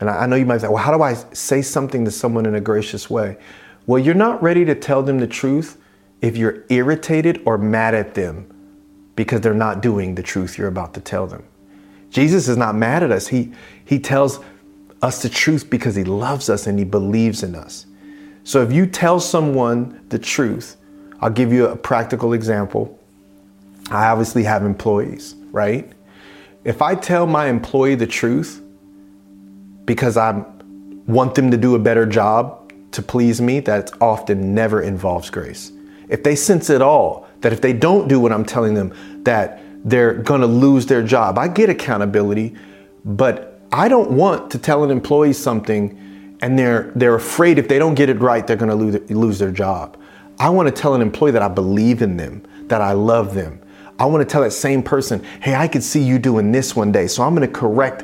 And 0.00 0.08
I, 0.10 0.26
know 0.26 0.36
you 0.36 0.46
might 0.46 0.60
say, 0.60 0.68
well, 0.68 0.82
how 0.82 0.96
do 0.96 1.02
I 1.02 1.14
say 1.32 1.62
something 1.62 2.04
to 2.04 2.10
someone 2.10 2.46
in 2.46 2.54
a 2.54 2.60
gracious 2.60 3.08
way? 3.08 3.36
Well, 3.86 4.00
you're 4.00 4.14
not 4.14 4.42
ready 4.42 4.64
to 4.64 4.74
tell 4.74 5.02
them 5.02 5.18
the 5.18 5.26
truth 5.26 5.80
if 6.20 6.36
you're 6.36 6.64
irritated 6.68 7.42
or 7.44 7.58
mad 7.58 7.94
at 7.94 8.14
them 8.14 8.48
because 9.16 9.40
they're 9.40 9.54
not 9.54 9.82
doing 9.82 10.14
the 10.14 10.22
truth 10.22 10.56
you're 10.56 10.68
about 10.68 10.94
to 10.94 11.00
tell 11.00 11.26
them. 11.26 11.44
Jesus 12.10 12.48
is 12.48 12.56
not 12.56 12.74
mad 12.74 13.02
at 13.02 13.10
us. 13.10 13.28
He, 13.28 13.52
he 13.84 13.98
tells 13.98 14.40
us 15.02 15.22
the 15.22 15.28
truth 15.28 15.68
because 15.68 15.94
he 15.94 16.04
loves 16.04 16.48
us 16.48 16.66
and 16.66 16.78
he 16.78 16.84
believes 16.84 17.42
in 17.42 17.54
us. 17.54 17.86
So 18.44 18.62
if 18.62 18.72
you 18.72 18.86
tell 18.86 19.18
someone 19.20 20.04
the 20.08 20.18
truth, 20.18 20.76
I'll 21.20 21.30
give 21.30 21.52
you 21.52 21.66
a 21.66 21.76
practical 21.76 22.32
example. 22.32 22.98
I 23.92 24.08
obviously 24.08 24.42
have 24.44 24.64
employees, 24.64 25.34
right? 25.50 25.92
If 26.64 26.80
I 26.80 26.94
tell 26.94 27.26
my 27.26 27.46
employee 27.48 27.94
the 27.94 28.06
truth 28.06 28.62
because 29.84 30.16
I 30.16 30.44
want 31.06 31.34
them 31.34 31.50
to 31.50 31.56
do 31.56 31.74
a 31.74 31.78
better 31.78 32.06
job 32.06 32.72
to 32.92 33.02
please 33.02 33.40
me, 33.40 33.60
that 33.60 33.90
often 34.00 34.54
never 34.54 34.80
involves 34.80 35.28
grace. 35.30 35.72
If 36.08 36.22
they 36.22 36.36
sense 36.36 36.70
at 36.70 36.82
all 36.82 37.28
that 37.40 37.52
if 37.52 37.60
they 37.60 37.72
don't 37.72 38.08
do 38.08 38.20
what 38.20 38.32
I'm 38.32 38.44
telling 38.44 38.74
them, 38.74 38.94
that 39.24 39.60
they're 39.84 40.14
gonna 40.14 40.46
lose 40.46 40.86
their 40.86 41.02
job, 41.02 41.38
I 41.38 41.48
get 41.48 41.68
accountability, 41.68 42.54
but 43.04 43.60
I 43.72 43.88
don't 43.88 44.12
want 44.12 44.50
to 44.52 44.58
tell 44.58 44.84
an 44.84 44.90
employee 44.90 45.32
something 45.32 46.36
and 46.40 46.58
they're 46.58 46.92
they're 46.94 47.14
afraid 47.14 47.58
if 47.58 47.68
they 47.68 47.78
don't 47.78 47.94
get 47.94 48.08
it 48.08 48.20
right, 48.20 48.46
they're 48.46 48.56
gonna 48.56 48.74
lose, 48.74 48.98
lose 49.10 49.38
their 49.38 49.50
job. 49.50 49.96
I 50.38 50.50
want 50.50 50.74
to 50.74 50.82
tell 50.82 50.94
an 50.94 51.02
employee 51.02 51.32
that 51.32 51.42
I 51.42 51.48
believe 51.48 52.02
in 52.02 52.16
them, 52.16 52.42
that 52.66 52.80
I 52.80 52.92
love 52.92 53.34
them, 53.34 53.60
I 54.02 54.06
want 54.06 54.20
to 54.20 54.30
tell 54.30 54.42
that 54.42 54.50
same 54.50 54.82
person, 54.82 55.22
hey, 55.40 55.54
I 55.54 55.68
could 55.68 55.84
see 55.84 56.02
you 56.02 56.18
doing 56.18 56.50
this 56.50 56.74
one 56.74 56.90
day. 56.90 57.06
So 57.06 57.22
I'm 57.22 57.36
going 57.36 57.46
to 57.46 57.54
correct 57.54 58.02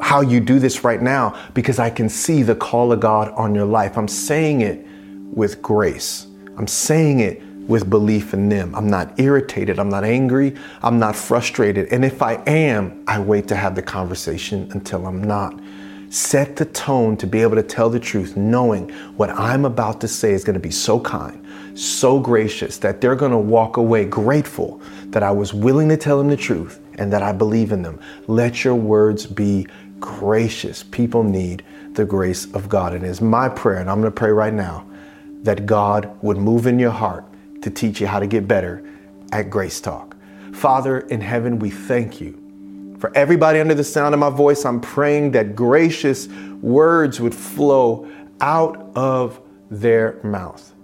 how 0.00 0.20
you 0.20 0.38
do 0.38 0.60
this 0.60 0.84
right 0.84 1.02
now 1.02 1.36
because 1.54 1.80
I 1.80 1.90
can 1.90 2.08
see 2.08 2.44
the 2.44 2.54
call 2.54 2.92
of 2.92 3.00
God 3.00 3.32
on 3.32 3.52
your 3.52 3.64
life. 3.64 3.98
I'm 3.98 4.06
saying 4.06 4.60
it 4.60 4.86
with 5.34 5.60
grace. 5.60 6.28
I'm 6.56 6.68
saying 6.68 7.18
it 7.18 7.42
with 7.66 7.90
belief 7.90 8.32
in 8.32 8.48
them. 8.48 8.76
I'm 8.76 8.88
not 8.88 9.18
irritated. 9.18 9.80
I'm 9.80 9.88
not 9.88 10.04
angry. 10.04 10.54
I'm 10.82 11.00
not 11.00 11.16
frustrated. 11.16 11.92
And 11.92 12.04
if 12.04 12.22
I 12.22 12.34
am, 12.46 13.02
I 13.08 13.18
wait 13.18 13.48
to 13.48 13.56
have 13.56 13.74
the 13.74 13.82
conversation 13.82 14.70
until 14.70 15.04
I'm 15.04 15.20
not. 15.20 15.58
Set 16.10 16.54
the 16.54 16.66
tone 16.66 17.16
to 17.16 17.26
be 17.26 17.42
able 17.42 17.56
to 17.56 17.62
tell 17.64 17.90
the 17.90 17.98
truth, 17.98 18.36
knowing 18.36 18.88
what 19.16 19.30
I'm 19.30 19.64
about 19.64 20.00
to 20.02 20.08
say 20.08 20.32
is 20.32 20.44
going 20.44 20.54
to 20.54 20.60
be 20.60 20.70
so 20.70 21.00
kind, 21.00 21.44
so 21.78 22.20
gracious 22.20 22.78
that 22.78 23.00
they're 23.00 23.16
going 23.16 23.32
to 23.32 23.38
walk 23.38 23.78
away 23.78 24.04
grateful 24.04 24.80
that 25.10 25.22
I 25.22 25.30
was 25.30 25.52
willing 25.52 25.88
to 25.90 25.96
tell 25.96 26.18
them 26.18 26.28
the 26.28 26.36
truth 26.36 26.80
and 26.98 27.12
that 27.12 27.22
I 27.22 27.32
believe 27.32 27.72
in 27.72 27.82
them. 27.82 28.00
Let 28.26 28.64
your 28.64 28.74
words 28.74 29.26
be 29.26 29.66
gracious. 29.98 30.82
People 30.82 31.22
need 31.22 31.64
the 31.92 32.04
grace 32.04 32.46
of 32.54 32.68
God. 32.68 32.94
And 32.94 33.04
it's 33.04 33.20
my 33.20 33.48
prayer, 33.48 33.78
and 33.78 33.90
I'm 33.90 34.00
going 34.00 34.12
to 34.12 34.16
pray 34.16 34.30
right 34.30 34.54
now, 34.54 34.86
that 35.42 35.66
God 35.66 36.16
would 36.22 36.36
move 36.36 36.66
in 36.66 36.78
your 36.78 36.90
heart 36.90 37.24
to 37.62 37.70
teach 37.70 38.00
you 38.00 38.06
how 38.06 38.20
to 38.20 38.26
get 38.26 38.46
better 38.46 38.82
at 39.32 39.50
Grace 39.50 39.80
Talk. 39.80 40.16
Father 40.52 41.00
in 41.00 41.20
heaven, 41.20 41.58
we 41.58 41.70
thank 41.70 42.20
you 42.20 42.36
For 43.00 43.10
everybody 43.16 43.60
under 43.60 43.74
the 43.74 43.82
sound 43.82 44.12
of 44.12 44.20
my 44.20 44.28
voice, 44.28 44.66
I'm 44.66 44.78
praying 44.78 45.30
that 45.30 45.56
gracious 45.56 46.28
words 46.60 47.18
would 47.18 47.34
flow 47.34 48.06
out 48.42 48.90
of 48.94 49.40
their 49.70 50.20
mouth. 50.22 50.74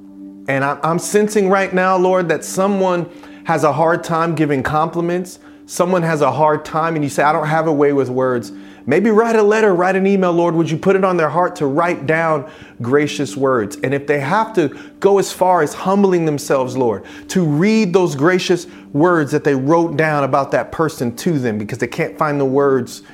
And 0.49 0.65
I'm 0.65 0.99
sensing 0.99 1.51
right 1.51 1.75
now, 1.75 1.99
Lord, 1.99 2.29
that 2.31 2.43
someone 2.43 3.11
has 3.47 3.63
a 3.63 3.73
hard 3.73 4.03
time 4.03 4.35
giving 4.35 4.61
compliments. 4.61 5.39
Someone 5.67 6.03
has 6.03 6.21
a 6.21 6.33
hard 6.33 6.65
time, 6.65 6.97
and 6.97 7.05
you 7.05 7.09
say, 7.09 7.23
I 7.23 7.33
don't 7.33 7.47
have 7.47 7.69
a 7.69 7.73
way 7.73 7.93
with 7.93 8.09
words. 8.09 8.51
Maybe 8.87 9.09
write 9.11 9.37
a 9.37 9.43
letter, 9.43 9.73
write 9.73 9.95
an 9.95 10.05
email, 10.05 10.33
Lord. 10.33 10.57
Would 10.57 10.69
you 10.69 10.77
put 10.77 10.97
it 10.97 11.05
on 11.05 11.17
their 11.17 11.29
heart 11.29 11.55
to 11.57 11.67
write 11.67 12.07
down 12.07 12.51
gracious 12.83 13.37
words? 13.37 13.77
And 13.85 13.95
if 13.95 14.09
they 14.09 14.19
have 14.19 14.53
to 14.55 14.69
go 14.99 15.21
as 15.21 15.33
far 15.33 15.63
as 15.63 15.75
humbling 15.75 16.25
themselves, 16.25 16.77
Lord, 16.77 17.05
to 17.29 17.45
read 17.45 17.93
those 17.93 18.17
gracious 18.17 18.67
words 18.93 19.31
that 19.31 19.45
they 19.45 19.55
wrote 19.55 19.97
down 19.97 20.25
about 20.25 20.51
that 20.51 20.73
person 20.73 21.15
to 21.19 21.39
them 21.39 21.57
because 21.57 21.79
they 21.79 21.87
can't 21.87 22.19
find 22.19 22.41
the 22.41 22.45
words 22.45 23.05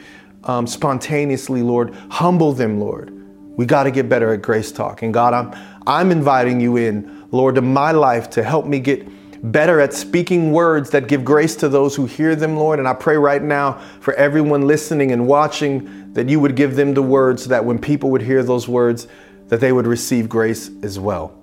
um, 0.44 0.66
spontaneously, 0.66 1.60
Lord, 1.60 1.94
humble 2.08 2.54
them, 2.54 2.80
Lord. 2.80 3.12
We 3.58 3.66
got 3.66 3.82
to 3.82 3.90
get 3.90 4.08
better 4.08 4.32
at 4.32 4.40
grace 4.40 4.72
talk. 4.72 5.02
And 5.02 5.12
God, 5.12 5.34
I'm, 5.34 5.54
I'm 5.86 6.10
inviting 6.10 6.58
you 6.58 6.78
in, 6.78 7.28
Lord, 7.32 7.56
to 7.56 7.60
my 7.60 7.92
life 7.92 8.30
to 8.30 8.42
help 8.42 8.64
me 8.64 8.80
get 8.80 9.06
better 9.42 9.80
at 9.80 9.92
speaking 9.92 10.52
words 10.52 10.90
that 10.90 11.08
give 11.08 11.24
grace 11.24 11.56
to 11.56 11.68
those 11.68 11.96
who 11.96 12.06
hear 12.06 12.36
them, 12.36 12.56
Lord. 12.56 12.78
And 12.78 12.86
I 12.86 12.94
pray 12.94 13.16
right 13.16 13.42
now 13.42 13.80
for 14.00 14.14
everyone 14.14 14.66
listening 14.66 15.10
and 15.10 15.26
watching 15.26 16.12
that 16.12 16.28
you 16.28 16.38
would 16.38 16.54
give 16.54 16.76
them 16.76 16.94
the 16.94 17.02
words 17.02 17.44
so 17.44 17.48
that 17.48 17.64
when 17.64 17.78
people 17.78 18.10
would 18.10 18.22
hear 18.22 18.42
those 18.42 18.68
words, 18.68 19.08
that 19.48 19.60
they 19.60 19.72
would 19.72 19.86
receive 19.86 20.28
grace 20.28 20.70
as 20.82 20.98
well. 20.98 21.36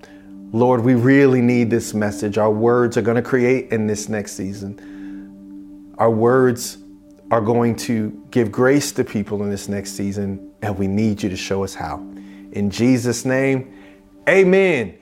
Lord, 0.52 0.82
we 0.82 0.94
really 0.94 1.40
need 1.40 1.70
this 1.70 1.94
message. 1.94 2.38
Our 2.38 2.50
words 2.50 2.96
are 2.96 3.02
going 3.02 3.16
to 3.16 3.22
create 3.22 3.70
in 3.70 3.86
this 3.86 4.08
next 4.08 4.32
season. 4.32 5.94
Our 5.98 6.10
words 6.10 6.78
are 7.30 7.40
going 7.40 7.76
to 7.76 8.26
give 8.30 8.50
grace 8.50 8.90
to 8.92 9.04
people 9.04 9.42
in 9.44 9.50
this 9.50 9.68
next 9.68 9.92
season, 9.92 10.52
and 10.62 10.76
we 10.76 10.88
need 10.88 11.22
you 11.22 11.28
to 11.28 11.36
show 11.36 11.62
us 11.62 11.74
how. 11.74 11.98
In 12.52 12.70
Jesus' 12.70 13.24
name, 13.24 13.72
amen. 14.28 14.98